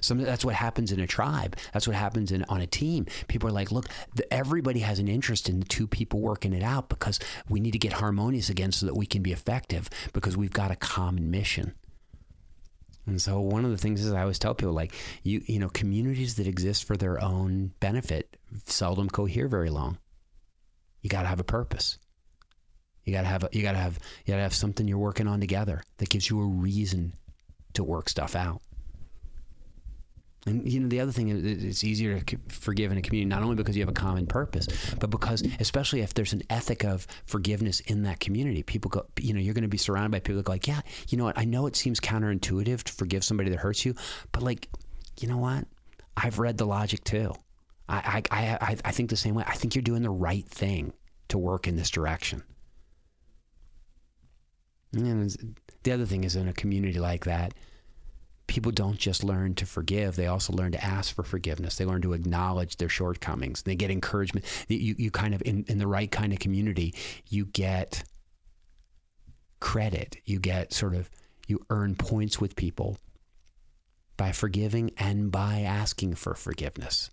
So 0.00 0.14
that's 0.14 0.44
what 0.44 0.54
happens 0.54 0.92
in 0.92 1.00
a 1.00 1.06
tribe. 1.06 1.56
That's 1.72 1.86
what 1.86 1.96
happens 1.96 2.32
in 2.32 2.44
on 2.44 2.60
a 2.60 2.66
team. 2.66 3.06
People 3.28 3.48
are 3.48 3.52
like, 3.52 3.72
look, 3.72 3.86
the, 4.14 4.32
everybody 4.32 4.80
has 4.80 4.98
an 4.98 5.08
interest 5.08 5.48
in 5.48 5.60
the 5.60 5.66
two 5.66 5.86
people 5.86 6.20
working 6.20 6.52
it 6.52 6.62
out 6.62 6.88
because 6.88 7.18
we 7.48 7.60
need 7.60 7.72
to 7.72 7.78
get 7.78 7.94
harmonious 7.94 8.50
again 8.50 8.72
so 8.72 8.86
that 8.86 8.96
we 8.96 9.06
can 9.06 9.22
be 9.22 9.32
effective 9.32 9.88
because 10.12 10.36
we've 10.36 10.52
got 10.52 10.70
a 10.70 10.76
common 10.76 11.30
mission. 11.30 11.74
And 13.08 13.20
so 13.20 13.40
one 13.40 13.64
of 13.64 13.70
the 13.70 13.78
things 13.78 14.04
is 14.04 14.12
I 14.12 14.20
always 14.20 14.38
tell 14.38 14.54
people 14.54 14.74
like 14.74 14.92
you 15.22 15.42
you 15.46 15.58
know 15.58 15.70
communities 15.70 16.34
that 16.34 16.46
exist 16.46 16.84
for 16.84 16.94
their 16.94 17.22
own 17.24 17.72
benefit 17.80 18.36
seldom 18.66 19.08
cohere 19.08 19.48
very 19.48 19.70
long. 19.70 19.98
You 21.00 21.08
got 21.08 21.22
to 21.22 21.28
have 21.28 21.40
a 21.40 21.44
purpose. 21.44 21.98
You 23.04 23.14
got 23.14 23.22
to 23.22 23.28
have 23.28 23.44
a, 23.44 23.48
you 23.52 23.62
got 23.62 23.72
to 23.72 23.78
have 23.78 23.98
you 24.26 24.32
got 24.32 24.36
to 24.36 24.42
have 24.42 24.54
something 24.54 24.86
you're 24.86 24.98
working 24.98 25.26
on 25.26 25.40
together 25.40 25.82
that 25.96 26.10
gives 26.10 26.28
you 26.28 26.38
a 26.42 26.46
reason 26.46 27.14
to 27.72 27.82
work 27.82 28.10
stuff 28.10 28.36
out. 28.36 28.60
And 30.48 30.70
you 30.70 30.80
know, 30.80 30.88
the 30.88 31.00
other 31.00 31.12
thing 31.12 31.28
is 31.28 31.44
it's 31.44 31.84
easier 31.84 32.18
to 32.20 32.38
forgive 32.48 32.90
in 32.90 32.98
a 32.98 33.02
community 33.02 33.28
not 33.28 33.42
only 33.42 33.56
because 33.56 33.76
you 33.76 33.82
have 33.82 33.88
a 33.88 33.92
common 33.92 34.26
purpose, 34.26 34.66
but 34.98 35.10
because 35.10 35.42
especially 35.60 36.00
if 36.00 36.14
there's 36.14 36.32
an 36.32 36.42
ethic 36.50 36.84
of 36.84 37.06
forgiveness 37.26 37.80
in 37.80 38.02
that 38.04 38.20
community, 38.20 38.62
people 38.62 38.88
go, 38.88 39.06
you 39.20 39.34
know, 39.34 39.40
you're 39.40 39.54
going 39.54 39.62
to 39.62 39.68
be 39.68 39.78
surrounded 39.78 40.10
by 40.10 40.20
people 40.20 40.36
that 40.36 40.44
go 40.46 40.52
like, 40.52 40.66
yeah, 40.66 40.80
you 41.08 41.18
know 41.18 41.24
what? 41.24 41.38
I 41.38 41.44
know 41.44 41.66
it 41.66 41.76
seems 41.76 42.00
counterintuitive 42.00 42.82
to 42.82 42.92
forgive 42.92 43.24
somebody 43.24 43.50
that 43.50 43.58
hurts 43.58 43.84
you, 43.84 43.94
but 44.32 44.42
like, 44.42 44.68
you 45.20 45.28
know 45.28 45.38
what? 45.38 45.66
I've 46.16 46.38
read 46.38 46.58
the 46.58 46.66
logic 46.66 47.04
too. 47.04 47.34
I, 47.88 48.22
I, 48.30 48.58
I, 48.60 48.76
I 48.84 48.90
think 48.90 49.10
the 49.10 49.16
same 49.16 49.34
way. 49.34 49.44
I 49.46 49.54
think 49.54 49.74
you're 49.74 49.82
doing 49.82 50.02
the 50.02 50.10
right 50.10 50.46
thing 50.46 50.92
to 51.28 51.38
work 51.38 51.66
in 51.66 51.76
this 51.76 51.90
direction. 51.90 52.42
And 54.92 55.56
the 55.82 55.92
other 55.92 56.06
thing 56.06 56.24
is 56.24 56.36
in 56.36 56.48
a 56.48 56.52
community 56.52 56.98
like 56.98 57.24
that, 57.24 57.54
people 58.48 58.72
don't 58.72 58.98
just 58.98 59.22
learn 59.22 59.54
to 59.54 59.66
forgive, 59.66 60.16
they 60.16 60.26
also 60.26 60.52
learn 60.52 60.72
to 60.72 60.84
ask 60.84 61.14
for 61.14 61.22
forgiveness. 61.22 61.76
They 61.76 61.84
learn 61.84 62.02
to 62.02 62.14
acknowledge 62.14 62.78
their 62.78 62.88
shortcomings. 62.88 63.62
They 63.62 63.76
get 63.76 63.90
encouragement. 63.90 64.46
You, 64.68 64.96
you 64.98 65.10
kind 65.12 65.34
of, 65.34 65.42
in, 65.42 65.64
in 65.68 65.78
the 65.78 65.86
right 65.86 66.10
kind 66.10 66.32
of 66.32 66.40
community, 66.40 66.94
you 67.28 67.46
get 67.46 68.02
credit. 69.60 70.16
You 70.24 70.40
get 70.40 70.72
sort 70.72 70.94
of, 70.94 71.10
you 71.46 71.64
earn 71.70 71.94
points 71.94 72.40
with 72.40 72.56
people 72.56 72.98
by 74.16 74.32
forgiving 74.32 74.90
and 74.96 75.30
by 75.30 75.60
asking 75.60 76.14
for 76.14 76.34
forgiveness. 76.34 77.10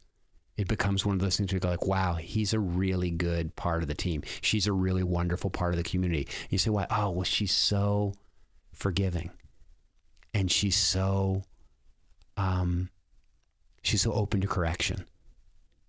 It 0.57 0.69
becomes 0.69 1.05
one 1.05 1.15
of 1.15 1.21
those 1.21 1.35
things 1.35 1.51
where 1.51 1.57
you 1.57 1.59
go 1.59 1.69
like, 1.69 1.85
wow, 1.85 2.15
he's 2.15 2.53
a 2.53 2.59
really 2.59 3.11
good 3.11 3.53
part 3.57 3.81
of 3.81 3.89
the 3.89 3.93
team. 3.93 4.23
She's 4.39 4.67
a 4.67 4.73
really 4.73 5.03
wonderful 5.03 5.49
part 5.49 5.73
of 5.73 5.77
the 5.77 5.83
community. 5.83 6.29
You 6.49 6.57
say, 6.57 6.69
why? 6.69 6.87
Oh, 6.89 7.09
well, 7.09 7.23
she's 7.25 7.51
so 7.51 8.13
forgiving 8.73 9.31
and 10.35 10.51
she's 10.51 10.75
so 10.75 11.41
um 12.35 12.89
she's 13.81 14.01
so 14.01 14.11
open 14.11 14.41
to 14.41 14.47
correction. 14.47 15.05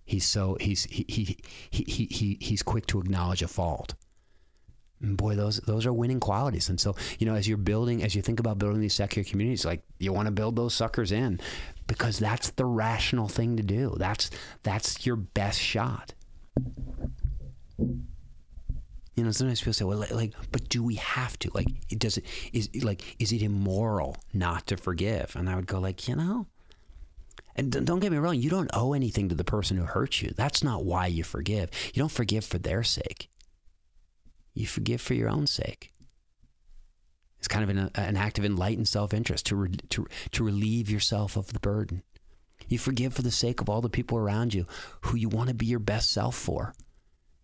He's 0.04 0.24
so 0.24 0.56
he's 0.60 0.84
he 0.84 1.04
he 1.08 1.36
he 1.70 1.84
he, 1.84 2.04
he 2.06 2.38
he's 2.40 2.62
quick 2.62 2.86
to 2.86 3.00
acknowledge 3.00 3.42
a 3.42 3.48
fault. 3.48 3.94
And 5.02 5.16
boy 5.16 5.34
those 5.34 5.56
those 5.58 5.84
are 5.84 5.92
winning 5.92 6.20
qualities. 6.20 6.68
And 6.68 6.80
so 6.80 6.94
you 7.18 7.26
know 7.26 7.34
as 7.34 7.48
you're 7.48 7.58
building 7.58 8.04
as 8.04 8.14
you 8.14 8.22
think 8.22 8.38
about 8.38 8.58
building 8.58 8.80
these 8.80 8.94
secular 8.94 9.28
communities 9.28 9.64
like 9.64 9.82
you 9.98 10.12
want 10.12 10.26
to 10.26 10.32
build 10.32 10.54
those 10.54 10.74
suckers 10.74 11.10
in 11.10 11.40
because 11.88 12.18
that's 12.20 12.50
the 12.50 12.64
rational 12.64 13.26
thing 13.26 13.56
to 13.56 13.64
do. 13.64 13.96
That's 13.98 14.30
that's 14.62 15.04
your 15.04 15.16
best 15.16 15.60
shot 15.60 16.14
you 19.16 19.24
know, 19.24 19.30
sometimes 19.30 19.60
people 19.60 19.72
say, 19.72 19.84
"Well, 19.84 20.04
like, 20.10 20.34
but 20.52 20.68
do 20.68 20.82
we 20.82 20.96
have 20.96 21.38
to? 21.40 21.50
Like, 21.54 21.68
it 21.90 21.98
does 21.98 22.18
it 22.18 22.26
is 22.52 22.84
like 22.84 23.16
is 23.18 23.32
it 23.32 23.42
immoral 23.42 24.16
not 24.34 24.66
to 24.68 24.76
forgive?" 24.76 25.34
And 25.34 25.48
I 25.48 25.56
would 25.56 25.66
go, 25.66 25.80
like, 25.80 26.06
you 26.06 26.14
know, 26.16 26.46
and 27.56 27.72
don't 27.86 28.00
get 28.00 28.12
me 28.12 28.18
wrong, 28.18 28.36
you 28.36 28.50
don't 28.50 28.70
owe 28.74 28.92
anything 28.92 29.30
to 29.30 29.34
the 29.34 29.44
person 29.44 29.78
who 29.78 29.84
hurt 29.84 30.20
you. 30.20 30.32
That's 30.36 30.62
not 30.62 30.84
why 30.84 31.06
you 31.06 31.24
forgive. 31.24 31.70
You 31.94 32.00
don't 32.00 32.12
forgive 32.12 32.44
for 32.44 32.58
their 32.58 32.82
sake. 32.82 33.30
You 34.52 34.66
forgive 34.66 35.00
for 35.00 35.14
your 35.14 35.30
own 35.30 35.46
sake. 35.46 35.92
It's 37.38 37.48
kind 37.48 37.64
of 37.64 37.70
an, 37.70 37.78
uh, 37.78 37.90
an 37.94 38.16
act 38.16 38.38
of 38.38 38.44
enlightened 38.44 38.88
self 38.88 39.14
interest 39.14 39.46
to, 39.46 39.56
re, 39.56 39.70
to, 39.90 40.06
to 40.32 40.44
relieve 40.44 40.90
yourself 40.90 41.36
of 41.36 41.52
the 41.52 41.60
burden. 41.60 42.02
You 42.68 42.78
forgive 42.78 43.14
for 43.14 43.22
the 43.22 43.30
sake 43.30 43.60
of 43.60 43.68
all 43.68 43.80
the 43.80 43.88
people 43.88 44.18
around 44.18 44.52
you 44.52 44.66
who 45.02 45.16
you 45.16 45.28
want 45.28 45.48
to 45.48 45.54
be 45.54 45.66
your 45.66 45.78
best 45.78 46.10
self 46.10 46.34
for. 46.34 46.74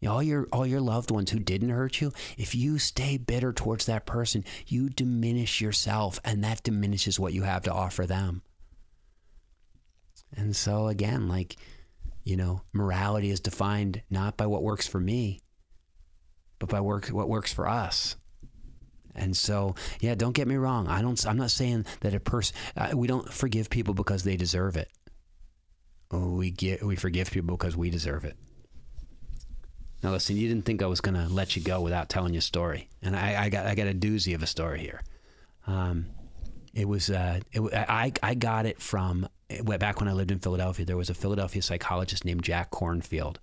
All 0.08 0.22
your 0.22 0.48
all 0.52 0.66
your 0.66 0.80
loved 0.80 1.10
ones 1.10 1.30
who 1.30 1.38
didn't 1.38 1.68
hurt 1.68 2.00
you, 2.00 2.12
if 2.36 2.54
you 2.54 2.78
stay 2.78 3.16
bitter 3.16 3.52
towards 3.52 3.86
that 3.86 4.04
person, 4.06 4.44
you 4.66 4.88
diminish 4.88 5.60
yourself 5.60 6.18
and 6.24 6.42
that 6.42 6.62
diminishes 6.62 7.20
what 7.20 7.32
you 7.32 7.42
have 7.42 7.62
to 7.64 7.72
offer 7.72 8.06
them. 8.06 8.42
And 10.34 10.56
so 10.56 10.88
again, 10.88 11.28
like, 11.28 11.56
you 12.24 12.36
know, 12.36 12.62
morality 12.72 13.30
is 13.30 13.40
defined 13.40 14.02
not 14.10 14.36
by 14.36 14.46
what 14.46 14.62
works 14.62 14.88
for 14.88 14.98
me, 14.98 15.40
but 16.58 16.68
by 16.68 16.80
work 16.80 17.08
what 17.08 17.28
works 17.28 17.52
for 17.52 17.68
us. 17.68 18.16
And 19.14 19.36
so, 19.36 19.74
yeah, 20.00 20.14
don't 20.14 20.32
get 20.32 20.48
me 20.48 20.56
wrong. 20.56 20.88
I 20.88 21.02
don't. 21.02 21.24
I'm 21.26 21.36
not 21.36 21.50
saying 21.50 21.86
that 22.00 22.14
a 22.14 22.20
person 22.20 22.56
uh, 22.76 22.90
we 22.94 23.06
don't 23.06 23.30
forgive 23.30 23.68
people 23.68 23.94
because 23.94 24.24
they 24.24 24.36
deserve 24.36 24.76
it. 24.76 24.88
We 26.10 26.50
get 26.50 26.82
we 26.82 26.96
forgive 26.96 27.30
people 27.30 27.56
because 27.56 27.76
we 27.76 27.90
deserve 27.90 28.24
it. 28.24 28.36
Now, 30.02 30.10
listen, 30.10 30.36
you 30.36 30.48
didn't 30.48 30.64
think 30.64 30.82
I 30.82 30.86
was 30.86 31.00
going 31.00 31.14
to 31.14 31.32
let 31.32 31.54
you 31.54 31.62
go 31.62 31.80
without 31.80 32.08
telling 32.08 32.34
you 32.34 32.38
a 32.38 32.42
story, 32.42 32.88
and 33.02 33.14
I, 33.14 33.44
I 33.44 33.48
got 33.48 33.66
I 33.66 33.74
got 33.74 33.86
a 33.86 33.94
doozy 33.94 34.34
of 34.34 34.42
a 34.42 34.46
story 34.46 34.80
here. 34.80 35.02
Um, 35.66 36.06
it 36.74 36.88
was 36.88 37.08
uh, 37.10 37.40
it, 37.52 37.60
I 37.72 38.12
I 38.22 38.34
got 38.34 38.66
it 38.66 38.80
from 38.80 39.28
back 39.78 40.00
when 40.00 40.08
I 40.08 40.12
lived 40.12 40.30
in 40.30 40.40
Philadelphia. 40.40 40.84
There 40.86 40.96
was 40.96 41.10
a 41.10 41.14
Philadelphia 41.14 41.62
psychologist 41.62 42.24
named 42.24 42.42
Jack 42.42 42.70
Kornfield 42.70 43.36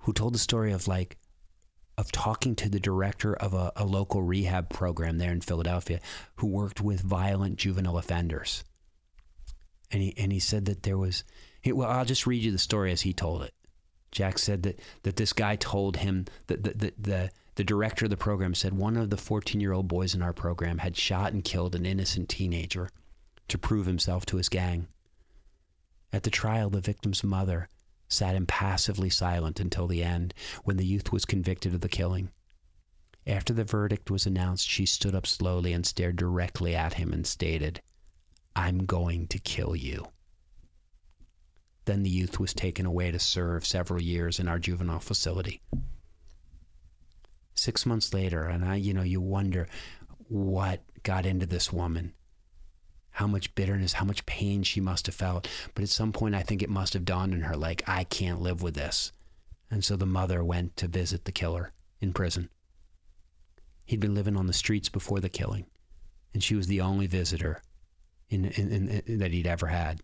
who 0.00 0.12
told 0.12 0.34
the 0.34 0.38
story 0.38 0.72
of 0.72 0.88
like 0.88 1.16
of 1.98 2.12
talking 2.12 2.54
to 2.54 2.68
the 2.68 2.78
director 2.78 3.34
of 3.34 3.54
a, 3.54 3.72
a, 3.74 3.84
local 3.84 4.22
rehab 4.22 4.70
program 4.70 5.18
there 5.18 5.32
in 5.32 5.40
Philadelphia 5.40 5.98
who 6.36 6.46
worked 6.46 6.80
with 6.80 7.00
violent 7.00 7.56
juvenile 7.56 7.98
offenders. 7.98 8.62
And 9.90 10.00
he, 10.00 10.14
and 10.16 10.30
he 10.30 10.38
said 10.38 10.66
that 10.66 10.84
there 10.84 10.96
was, 10.96 11.24
he, 11.60 11.72
well, 11.72 11.90
I'll 11.90 12.04
just 12.04 12.24
read 12.24 12.44
you 12.44 12.52
the 12.52 12.58
story 12.58 12.92
as 12.92 13.00
he 13.00 13.12
told 13.12 13.42
it. 13.42 13.52
Jack 14.10 14.38
said 14.38 14.62
that, 14.62 14.80
that 15.02 15.16
this 15.16 15.32
guy 15.32 15.56
told 15.56 15.98
him 15.98 16.26
that 16.46 16.64
the, 16.64 16.70
the, 16.70 16.92
the, 16.98 17.30
the 17.56 17.64
director 17.64 18.06
of 18.06 18.10
the 18.10 18.16
program 18.16 18.54
said 18.54 18.72
one 18.72 18.96
of 18.96 19.10
the 19.10 19.16
14 19.16 19.60
year 19.60 19.72
old 19.72 19.88
boys 19.88 20.14
in 20.14 20.22
our 20.22 20.32
program 20.32 20.78
had 20.78 20.96
shot 20.96 21.32
and 21.32 21.44
killed 21.44 21.74
an 21.74 21.86
innocent 21.86 22.28
teenager 22.28 22.88
to 23.48 23.58
prove 23.58 23.86
himself 23.86 24.24
to 24.26 24.36
his 24.36 24.48
gang. 24.48 24.88
At 26.12 26.22
the 26.22 26.30
trial, 26.30 26.70
the 26.70 26.80
victim's 26.80 27.22
mother 27.22 27.68
sat 28.08 28.34
impassively 28.34 29.10
silent 29.10 29.60
until 29.60 29.86
the 29.86 30.02
end 30.02 30.32
when 30.64 30.78
the 30.78 30.86
youth 30.86 31.12
was 31.12 31.24
convicted 31.24 31.74
of 31.74 31.82
the 31.82 31.88
killing. 31.88 32.30
After 33.26 33.52
the 33.52 33.64
verdict 33.64 34.10
was 34.10 34.24
announced, 34.24 34.66
she 34.66 34.86
stood 34.86 35.14
up 35.14 35.26
slowly 35.26 35.74
and 35.74 35.84
stared 35.84 36.16
directly 36.16 36.74
at 36.74 36.94
him 36.94 37.12
and 37.12 37.26
stated, 37.26 37.82
I'm 38.56 38.86
going 38.86 39.26
to 39.28 39.38
kill 39.38 39.76
you. 39.76 40.06
Then 41.88 42.02
the 42.02 42.10
youth 42.10 42.38
was 42.38 42.52
taken 42.52 42.84
away 42.84 43.10
to 43.12 43.18
serve 43.18 43.64
several 43.64 44.02
years 44.02 44.38
in 44.38 44.46
our 44.46 44.58
juvenile 44.58 45.00
facility. 45.00 45.62
Six 47.54 47.86
months 47.86 48.12
later, 48.12 48.44
and 48.44 48.62
I, 48.62 48.74
you 48.74 48.92
know, 48.92 49.00
you 49.02 49.22
wonder 49.22 49.68
what 50.28 50.82
got 51.02 51.24
into 51.24 51.46
this 51.46 51.72
woman 51.72 52.12
how 53.12 53.26
much 53.26 53.54
bitterness, 53.54 53.94
how 53.94 54.04
much 54.04 54.26
pain 54.26 54.62
she 54.62 54.82
must 54.82 55.06
have 55.06 55.14
felt. 55.14 55.48
But 55.74 55.82
at 55.82 55.88
some 55.88 56.12
point, 56.12 56.34
I 56.34 56.42
think 56.42 56.62
it 56.62 56.68
must 56.68 56.92
have 56.92 57.06
dawned 57.06 57.32
on 57.32 57.40
her, 57.40 57.56
like, 57.56 57.82
I 57.88 58.04
can't 58.04 58.42
live 58.42 58.62
with 58.62 58.74
this. 58.74 59.10
And 59.70 59.82
so 59.82 59.96
the 59.96 60.04
mother 60.04 60.44
went 60.44 60.76
to 60.76 60.88
visit 60.88 61.24
the 61.24 61.32
killer 61.32 61.72
in 62.02 62.12
prison. 62.12 62.50
He'd 63.86 63.98
been 63.98 64.14
living 64.14 64.36
on 64.36 64.46
the 64.46 64.52
streets 64.52 64.90
before 64.90 65.20
the 65.20 65.30
killing, 65.30 65.64
and 66.34 66.44
she 66.44 66.54
was 66.54 66.66
the 66.66 66.82
only 66.82 67.06
visitor 67.06 67.62
in, 68.28 68.44
in, 68.44 68.90
in, 69.06 69.18
that 69.18 69.32
he'd 69.32 69.46
ever 69.46 69.68
had. 69.68 70.02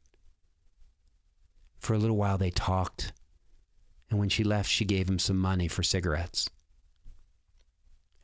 For 1.85 1.93
a 1.93 1.99
little 1.99 2.17
while, 2.17 2.39
they 2.39 2.51
talked, 2.51 3.13
and 4.09 4.19
when 4.19 4.31
she 4.31 4.43
left, 4.43 4.71
she 4.71 4.87
gave 4.87 5.07
him 5.07 5.19
some 5.19 5.37
money 5.37 5.69
for 5.69 5.83
cigarettes. 5.83 6.49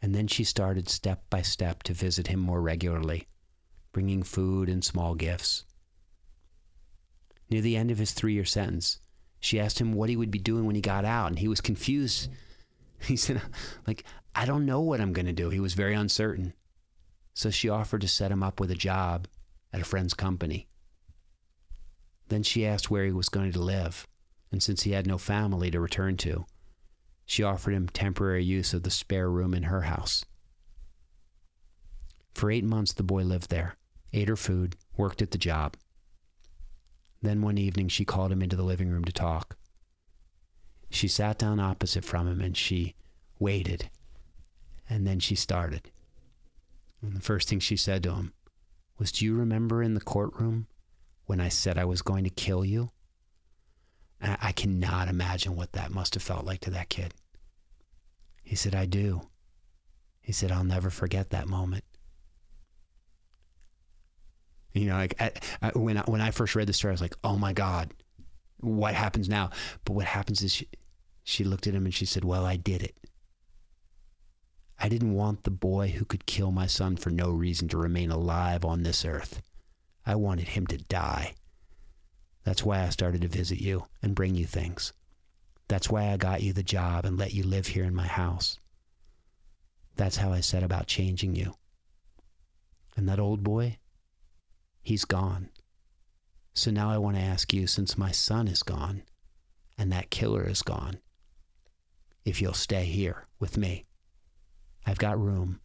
And 0.00 0.14
then 0.14 0.28
she 0.28 0.44
started 0.44 0.88
step 0.88 1.24
by 1.28 1.42
step 1.42 1.82
to 1.82 1.92
visit 1.92 2.28
him 2.28 2.40
more 2.40 2.62
regularly 2.62 3.28
bringing 3.92 4.22
food 4.22 4.70
and 4.70 4.82
small 4.82 5.14
gifts. 5.14 5.66
Near 7.50 7.60
the 7.60 7.76
end 7.76 7.90
of 7.90 7.98
his 7.98 8.12
three 8.12 8.32
year 8.32 8.46
sentence, 8.46 8.98
she 9.40 9.60
asked 9.60 9.78
him 9.78 9.92
what 9.92 10.08
he 10.08 10.16
would 10.16 10.30
be 10.30 10.38
doing 10.38 10.64
when 10.64 10.74
he 10.74 10.80
got 10.80 11.04
out, 11.04 11.26
and 11.26 11.38
he 11.38 11.48
was 11.48 11.60
confused. 11.60 12.30
He 13.02 13.16
said, 13.16 13.42
like, 13.86 14.04
I 14.34 14.46
don't 14.46 14.64
know 14.64 14.80
what 14.80 15.02
I'm 15.02 15.12
going 15.12 15.26
to 15.26 15.34
do. 15.34 15.50
He 15.50 15.60
was 15.60 15.74
very 15.74 15.94
uncertain. 15.94 16.54
So 17.34 17.50
she 17.50 17.68
offered 17.68 18.00
to 18.00 18.08
set 18.08 18.32
him 18.32 18.42
up 18.42 18.58
with 18.58 18.70
a 18.70 18.74
job 18.74 19.28
at 19.70 19.82
a 19.82 19.84
friend's 19.84 20.14
company. 20.14 20.69
Then 22.30 22.44
she 22.44 22.64
asked 22.64 22.90
where 22.90 23.04
he 23.04 23.12
was 23.12 23.28
going 23.28 23.50
to 23.52 23.60
live, 23.60 24.06
and 24.52 24.62
since 24.62 24.84
he 24.84 24.92
had 24.92 25.06
no 25.06 25.18
family 25.18 25.68
to 25.72 25.80
return 25.80 26.16
to, 26.18 26.46
she 27.26 27.42
offered 27.42 27.74
him 27.74 27.88
temporary 27.88 28.44
use 28.44 28.72
of 28.72 28.84
the 28.84 28.90
spare 28.90 29.28
room 29.28 29.52
in 29.52 29.64
her 29.64 29.82
house. 29.82 30.24
For 32.32 32.50
eight 32.50 32.64
months, 32.64 32.92
the 32.92 33.02
boy 33.02 33.24
lived 33.24 33.50
there 33.50 33.74
ate 34.12 34.28
her 34.28 34.36
food, 34.36 34.76
worked 34.96 35.22
at 35.22 35.30
the 35.30 35.38
job. 35.38 35.76
Then 37.22 37.42
one 37.42 37.58
evening, 37.58 37.88
she 37.88 38.04
called 38.04 38.32
him 38.32 38.42
into 38.42 38.56
the 38.56 38.64
living 38.64 38.90
room 38.90 39.04
to 39.04 39.12
talk. 39.12 39.56
She 40.90 41.06
sat 41.06 41.38
down 41.38 41.60
opposite 41.60 42.04
from 42.04 42.26
him 42.26 42.40
and 42.40 42.56
she 42.56 42.96
waited. 43.38 43.88
And 44.88 45.06
then 45.06 45.20
she 45.20 45.36
started. 45.36 45.92
And 47.02 47.14
the 47.14 47.20
first 47.20 47.48
thing 47.48 47.60
she 47.60 47.76
said 47.76 48.02
to 48.02 48.14
him 48.14 48.32
was, 48.98 49.12
Do 49.12 49.24
you 49.24 49.36
remember 49.36 49.80
in 49.80 49.94
the 49.94 50.00
courtroom 50.00 50.66
when 51.30 51.40
I 51.40 51.48
said 51.48 51.78
I 51.78 51.84
was 51.84 52.02
going 52.02 52.24
to 52.24 52.30
kill 52.30 52.64
you? 52.64 52.90
And 54.20 54.36
I 54.42 54.50
cannot 54.50 55.06
imagine 55.06 55.54
what 55.54 55.74
that 55.74 55.92
must 55.92 56.14
have 56.14 56.24
felt 56.24 56.44
like 56.44 56.58
to 56.62 56.70
that 56.70 56.88
kid. 56.88 57.14
He 58.42 58.56
said, 58.56 58.74
I 58.74 58.84
do. 58.84 59.22
He 60.20 60.32
said, 60.32 60.50
I'll 60.50 60.64
never 60.64 60.90
forget 60.90 61.30
that 61.30 61.46
moment. 61.46 61.84
You 64.72 64.86
know, 64.86 64.94
like 64.94 65.14
I, 65.22 65.30
I, 65.62 65.68
when 65.78 65.98
I, 65.98 66.02
when 66.02 66.20
I 66.20 66.32
first 66.32 66.56
read 66.56 66.66
the 66.66 66.72
story, 66.72 66.90
I 66.90 66.94
was 66.94 67.00
like, 67.00 67.16
"Oh 67.22 67.36
my 67.36 67.52
God, 67.52 67.92
what 68.58 68.94
happens 68.94 69.28
now?" 69.28 69.50
But 69.84 69.94
what 69.94 70.06
happens 70.06 70.42
is 70.42 70.52
she, 70.52 70.68
she 71.22 71.42
looked 71.44 71.66
at 71.66 71.74
him 71.74 71.84
and 71.84 71.94
she 71.94 72.06
said, 72.06 72.24
"Well, 72.24 72.44
I 72.44 72.54
did 72.56 72.82
it. 72.82 72.96
I 74.78 74.88
didn't 74.88 75.14
want 75.14 75.42
the 75.42 75.50
boy 75.50 75.88
who 75.90 76.04
could 76.04 76.26
kill 76.26 76.52
my 76.52 76.66
son 76.66 76.96
for 76.96 77.10
no 77.10 77.30
reason 77.30 77.66
to 77.68 77.76
remain 77.78 78.12
alive 78.12 78.64
on 78.64 78.82
this 78.84 79.04
earth. 79.04 79.42
I 80.10 80.16
wanted 80.16 80.48
him 80.48 80.66
to 80.66 80.76
die. 80.76 81.34
That's 82.42 82.64
why 82.64 82.82
I 82.82 82.88
started 82.88 83.22
to 83.22 83.28
visit 83.28 83.60
you 83.60 83.86
and 84.02 84.12
bring 84.12 84.34
you 84.34 84.44
things. 84.44 84.92
That's 85.68 85.88
why 85.88 86.10
I 86.10 86.16
got 86.16 86.42
you 86.42 86.52
the 86.52 86.64
job 86.64 87.04
and 87.04 87.16
let 87.16 87.32
you 87.32 87.44
live 87.44 87.68
here 87.68 87.84
in 87.84 87.94
my 87.94 88.08
house. 88.08 88.58
That's 89.94 90.16
how 90.16 90.32
I 90.32 90.40
set 90.40 90.64
about 90.64 90.88
changing 90.88 91.36
you. 91.36 91.54
And 92.96 93.08
that 93.08 93.20
old 93.20 93.44
boy, 93.44 93.78
He's 94.82 95.04
gone. 95.04 95.50
So 96.54 96.72
now 96.72 96.90
I 96.90 96.98
want 96.98 97.14
to 97.14 97.22
ask 97.22 97.52
you 97.52 97.68
since 97.68 97.96
my 97.96 98.10
son 98.10 98.48
is 98.48 98.64
gone 98.64 99.04
and 99.78 99.92
that 99.92 100.10
killer 100.10 100.42
is 100.42 100.62
gone, 100.62 100.98
if 102.24 102.42
you'll 102.42 102.52
stay 102.52 102.84
here 102.84 103.28
with 103.38 103.56
me. 103.56 103.84
I've 104.84 104.98
got 104.98 105.20
room 105.20 105.60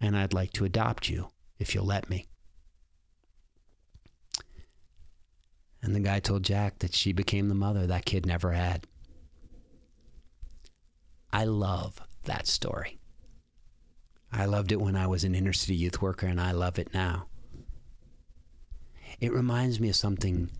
and 0.00 0.16
I'd 0.16 0.32
like 0.32 0.52
to 0.52 0.64
adopt 0.64 1.08
you 1.08 1.30
if 1.58 1.74
you'll 1.74 1.84
let 1.84 2.08
me. 2.08 2.28
And 5.82 5.94
the 5.94 6.00
guy 6.00 6.20
told 6.20 6.44
Jack 6.44 6.78
that 6.78 6.94
she 6.94 7.12
became 7.12 7.48
the 7.48 7.54
mother 7.54 7.86
that 7.86 8.04
kid 8.04 8.24
never 8.24 8.52
had. 8.52 8.86
I 11.32 11.44
love 11.44 12.00
that 12.24 12.46
story. 12.46 12.98
I 14.32 14.44
loved 14.44 14.72
it 14.72 14.80
when 14.80 14.96
I 14.96 15.06
was 15.06 15.24
an 15.24 15.34
inner 15.34 15.52
city 15.52 15.74
youth 15.74 16.00
worker, 16.00 16.26
and 16.26 16.40
I 16.40 16.52
love 16.52 16.78
it 16.78 16.94
now. 16.94 17.26
It 19.20 19.32
reminds 19.32 19.80
me 19.80 19.88
of 19.88 19.96
something 19.96 20.50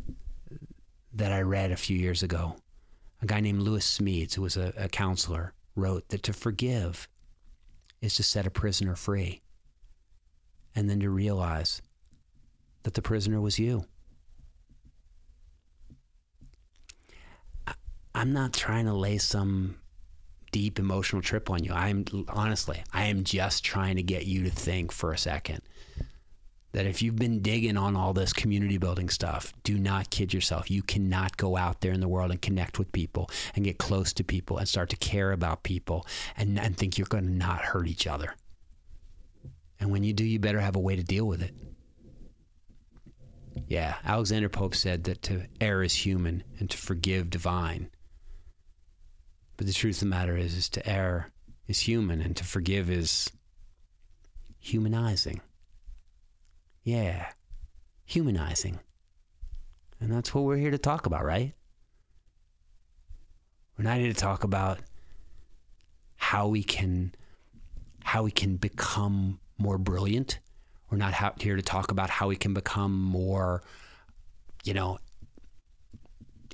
that 1.14 1.32
I 1.32 1.40
read 1.42 1.72
a 1.72 1.76
few 1.76 1.96
years 1.96 2.22
ago. 2.22 2.56
A 3.20 3.26
guy 3.26 3.40
named 3.40 3.62
Lewis 3.62 3.98
Smedes, 3.98 4.34
who 4.34 4.42
was 4.42 4.56
a, 4.56 4.72
a 4.76 4.88
counselor, 4.88 5.54
wrote 5.76 6.08
that 6.08 6.22
to 6.24 6.32
forgive 6.32 7.08
is 8.00 8.16
to 8.16 8.22
set 8.22 8.46
a 8.46 8.50
prisoner 8.50 8.96
free 8.96 9.40
and 10.74 10.90
then 10.90 11.00
to 11.00 11.10
realize 11.10 11.80
that 12.82 12.94
the 12.94 13.02
prisoner 13.02 13.40
was 13.40 13.58
you. 13.58 13.84
I'm 18.22 18.32
not 18.32 18.52
trying 18.52 18.86
to 18.86 18.92
lay 18.92 19.18
some 19.18 19.74
deep 20.52 20.78
emotional 20.78 21.22
trip 21.22 21.50
on 21.50 21.64
you. 21.64 21.72
I'm 21.72 22.04
honestly, 22.28 22.80
I 22.92 23.06
am 23.06 23.24
just 23.24 23.64
trying 23.64 23.96
to 23.96 24.02
get 24.04 24.26
you 24.26 24.44
to 24.44 24.50
think 24.50 24.92
for 24.92 25.12
a 25.12 25.18
second 25.18 25.60
that 26.70 26.86
if 26.86 27.02
you've 27.02 27.16
been 27.16 27.42
digging 27.42 27.76
on 27.76 27.96
all 27.96 28.12
this 28.12 28.32
community 28.32 28.78
building 28.78 29.08
stuff, 29.08 29.52
do 29.64 29.76
not 29.76 30.10
kid 30.10 30.32
yourself. 30.32 30.70
You 30.70 30.84
cannot 30.84 31.36
go 31.36 31.56
out 31.56 31.80
there 31.80 31.90
in 31.90 31.98
the 31.98 32.06
world 32.06 32.30
and 32.30 32.40
connect 32.40 32.78
with 32.78 32.92
people 32.92 33.28
and 33.56 33.64
get 33.64 33.78
close 33.78 34.12
to 34.12 34.22
people 34.22 34.56
and 34.56 34.68
start 34.68 34.90
to 34.90 34.96
care 34.96 35.32
about 35.32 35.64
people 35.64 36.06
and, 36.36 36.60
and 36.60 36.76
think 36.76 36.98
you're 36.98 37.08
going 37.08 37.24
to 37.24 37.32
not 37.32 37.62
hurt 37.62 37.88
each 37.88 38.06
other. 38.06 38.36
And 39.80 39.90
when 39.90 40.04
you 40.04 40.12
do, 40.12 40.22
you 40.22 40.38
better 40.38 40.60
have 40.60 40.76
a 40.76 40.80
way 40.80 40.94
to 40.94 41.02
deal 41.02 41.26
with 41.26 41.42
it. 41.42 41.56
Yeah, 43.66 43.96
Alexander 44.04 44.48
Pope 44.48 44.76
said 44.76 45.02
that 45.04 45.22
to 45.22 45.48
err 45.60 45.82
is 45.82 46.06
human 46.06 46.44
and 46.60 46.70
to 46.70 46.78
forgive 46.78 47.28
divine. 47.28 47.90
But 49.56 49.66
the 49.66 49.72
truth 49.72 49.96
of 49.96 50.00
the 50.00 50.06
matter 50.06 50.36
is, 50.36 50.54
is 50.54 50.68
to 50.70 50.88
err 50.88 51.30
is 51.68 51.80
human 51.80 52.20
and 52.20 52.36
to 52.36 52.44
forgive 52.44 52.90
is 52.90 53.30
humanizing. 54.58 55.40
Yeah, 56.82 57.28
humanizing. 58.04 58.80
And 60.00 60.10
that's 60.12 60.34
what 60.34 60.44
we're 60.44 60.56
here 60.56 60.72
to 60.72 60.78
talk 60.78 61.06
about, 61.06 61.24
right? 61.24 61.52
We're 63.78 63.84
not 63.84 63.98
here 63.98 64.12
to 64.12 64.18
talk 64.18 64.44
about 64.44 64.80
how 66.16 66.48
we 66.48 66.62
can 66.62 67.14
how 68.04 68.24
we 68.24 68.30
can 68.30 68.56
become 68.56 69.38
more 69.58 69.78
brilliant. 69.78 70.40
We're 70.90 70.98
not 70.98 71.40
here 71.40 71.56
to 71.56 71.62
talk 71.62 71.90
about 71.90 72.10
how 72.10 72.28
we 72.28 72.36
can 72.36 72.52
become 72.52 73.00
more, 73.00 73.62
you 74.64 74.74
know, 74.74 74.98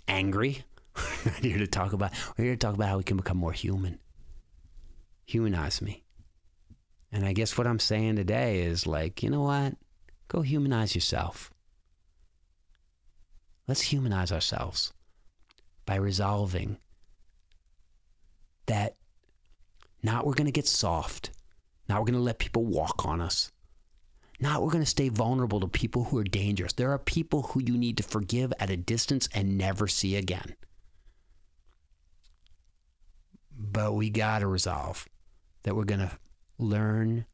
angry. 0.06 0.62
we're 1.24 1.32
here 1.32 1.58
to 1.58 1.66
talk 1.66 1.92
about 1.92 2.12
we're 2.37 2.46
here 2.46 2.54
to 2.54 2.58
talk 2.58 2.74
about 2.74 2.88
how 2.88 2.98
we 2.98 3.04
can 3.04 3.16
become 3.16 3.37
more 3.37 3.52
human. 3.52 3.98
Humanize 5.26 5.82
me. 5.82 6.04
And 7.12 7.24
I 7.24 7.32
guess 7.32 7.56
what 7.56 7.66
I'm 7.66 7.78
saying 7.78 8.16
today 8.16 8.61
is 8.61 8.87
like, 8.87 9.22
you 9.22 9.30
know 9.30 9.42
what? 9.42 9.74
Go 10.28 10.42
humanize 10.42 10.94
yourself. 10.94 11.50
Let's 13.66 13.80
humanize 13.80 14.32
ourselves 14.32 14.92
by 15.87 15.96
resolving 15.96 16.78
that 18.66 18.96
now 20.02 20.22
we're 20.24 20.34
going 20.34 20.46
to 20.46 20.52
get 20.52 20.66
soft. 20.66 21.30
Now 21.88 21.98
we're 21.98 22.06
going 22.06 22.14
to 22.14 22.20
let 22.20 22.38
people 22.38 22.64
walk 22.64 23.06
on 23.06 23.20
us. 23.20 23.50
Now 24.40 24.61
we're 24.61 24.70
going 24.70 24.84
to 24.84 24.90
stay 24.90 25.08
vulnerable 25.08 25.61
to 25.61 25.66
people 25.66 26.04
who 26.04 26.18
are 26.18 26.24
dangerous. 26.24 26.72
There 26.72 26.92
are 26.92 26.98
people 26.98 27.42
who 27.42 27.61
you 27.61 27.76
need 27.76 27.96
to 27.96 28.02
forgive 28.02 28.52
at 28.61 28.70
a 28.70 28.76
distance 28.76 29.28
and 29.34 29.58
never 29.58 29.88
see 29.88 30.16
again. 30.16 30.54
But 33.78 33.92
we 33.92 34.10
got 34.10 34.40
to 34.40 34.48
resolve 34.48 35.08
that 35.62 35.76
we're 35.76 35.84
going 35.84 36.00
to 36.00 36.10
learn 36.58 37.26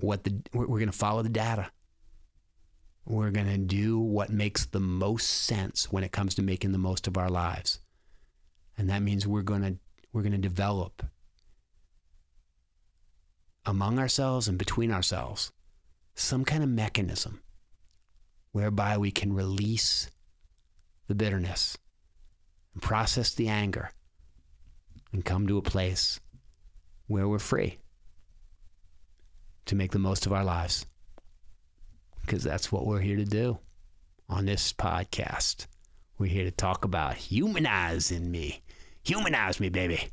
what 0.00 0.22
the 0.22 0.38
we're 0.52 0.66
going 0.66 0.84
to 0.84 0.92
follow 0.92 1.22
the 1.22 1.30
data. 1.30 1.70
We're 3.06 3.30
going 3.30 3.46
to 3.46 3.56
do 3.56 3.98
what 3.98 4.28
makes 4.28 4.66
the 4.66 4.78
most 4.78 5.46
sense 5.46 5.90
when 5.90 6.04
it 6.04 6.12
comes 6.12 6.34
to 6.34 6.42
making 6.42 6.72
the 6.72 6.78
most 6.78 7.06
of 7.06 7.16
our 7.16 7.30
lives. 7.30 7.80
And 8.76 8.90
that 8.90 9.00
means 9.00 9.26
we're 9.26 9.40
going 9.40 9.62
to 9.62 9.76
we're 10.12 10.20
going 10.20 10.32
to 10.32 10.38
develop 10.38 11.06
among 13.64 13.98
ourselves 13.98 14.46
and 14.46 14.58
between 14.58 14.92
ourselves 14.92 15.52
some 16.14 16.44
kind 16.44 16.62
of 16.62 16.68
mechanism 16.68 17.40
whereby 18.52 18.98
we 18.98 19.10
can 19.10 19.32
release 19.32 20.10
the 21.06 21.14
bitterness 21.14 21.78
and 22.74 22.82
process 22.82 23.32
the 23.32 23.48
anger 23.48 23.92
and 25.12 25.24
come 25.24 25.46
to 25.46 25.58
a 25.58 25.62
place 25.62 26.20
where 27.06 27.28
we're 27.28 27.38
free 27.38 27.78
to 29.66 29.74
make 29.74 29.92
the 29.92 29.98
most 29.98 30.26
of 30.26 30.32
our 30.32 30.44
lives. 30.44 30.86
Because 32.20 32.44
that's 32.44 32.70
what 32.70 32.86
we're 32.86 33.00
here 33.00 33.16
to 33.16 33.24
do 33.24 33.58
on 34.28 34.46
this 34.46 34.72
podcast. 34.72 35.66
We're 36.18 36.26
here 36.26 36.44
to 36.44 36.50
talk 36.50 36.84
about 36.84 37.14
humanizing 37.14 38.30
me. 38.30 38.62
Humanize 39.04 39.58
me, 39.58 39.68
baby. 39.70 40.08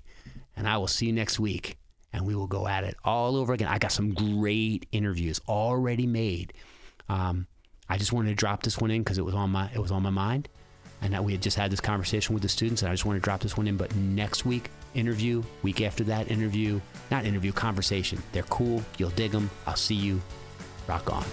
And 0.55 0.67
I 0.67 0.77
will 0.77 0.87
see 0.87 1.07
you 1.07 1.13
next 1.13 1.39
week 1.39 1.77
and 2.13 2.25
we 2.25 2.35
will 2.35 2.47
go 2.47 2.67
at 2.67 2.83
it 2.83 2.95
all 3.03 3.35
over 3.35 3.53
again. 3.53 3.67
I 3.67 3.77
got 3.77 3.91
some 3.91 4.13
great 4.13 4.87
interviews 4.91 5.39
already 5.47 6.07
made. 6.07 6.53
Um, 7.09 7.47
I 7.89 7.97
just 7.97 8.11
wanted 8.11 8.29
to 8.29 8.35
drop 8.35 8.63
this 8.63 8.77
one 8.77 8.91
in 8.91 9.01
because 9.01 9.17
it 9.17 9.25
was 9.25 9.35
on 9.35 9.51
my 9.51 9.69
it 9.73 9.79
was 9.79 9.91
on 9.91 10.03
my 10.03 10.09
mind, 10.09 10.49
and 11.01 11.17
we 11.23 11.31
had 11.31 11.41
just 11.41 11.57
had 11.57 11.71
this 11.71 11.79
conversation 11.79 12.33
with 12.33 12.43
the 12.43 12.49
students, 12.49 12.81
and 12.81 12.89
I 12.89 12.93
just 12.93 13.05
wanted 13.05 13.19
to 13.19 13.23
drop 13.23 13.41
this 13.41 13.57
one 13.57 13.67
in. 13.67 13.77
But 13.77 13.95
next 13.95 14.45
week 14.45 14.69
interview, 14.93 15.43
week 15.63 15.81
after 15.81 16.03
that 16.05 16.29
interview, 16.31 16.81
not 17.11 17.25
interview, 17.25 17.51
conversation. 17.51 18.21
They're 18.31 18.43
cool. 18.43 18.83
You'll 18.97 19.11
dig 19.11 19.31
them. 19.31 19.49
I'll 19.65 19.75
see 19.75 19.95
you. 19.95 20.21
Rock 20.87 21.11
on. 21.11 21.23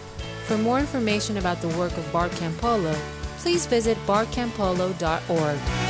For 0.47 0.59
more 0.59 0.79
information 0.79 1.39
about 1.39 1.61
the 1.61 1.69
work 1.69 1.97
of 1.97 2.13
Bart 2.13 2.31
Campolo, 2.33 2.95
please 3.39 3.67
visit 3.67 3.97
bartcampolo.org. 4.07 5.84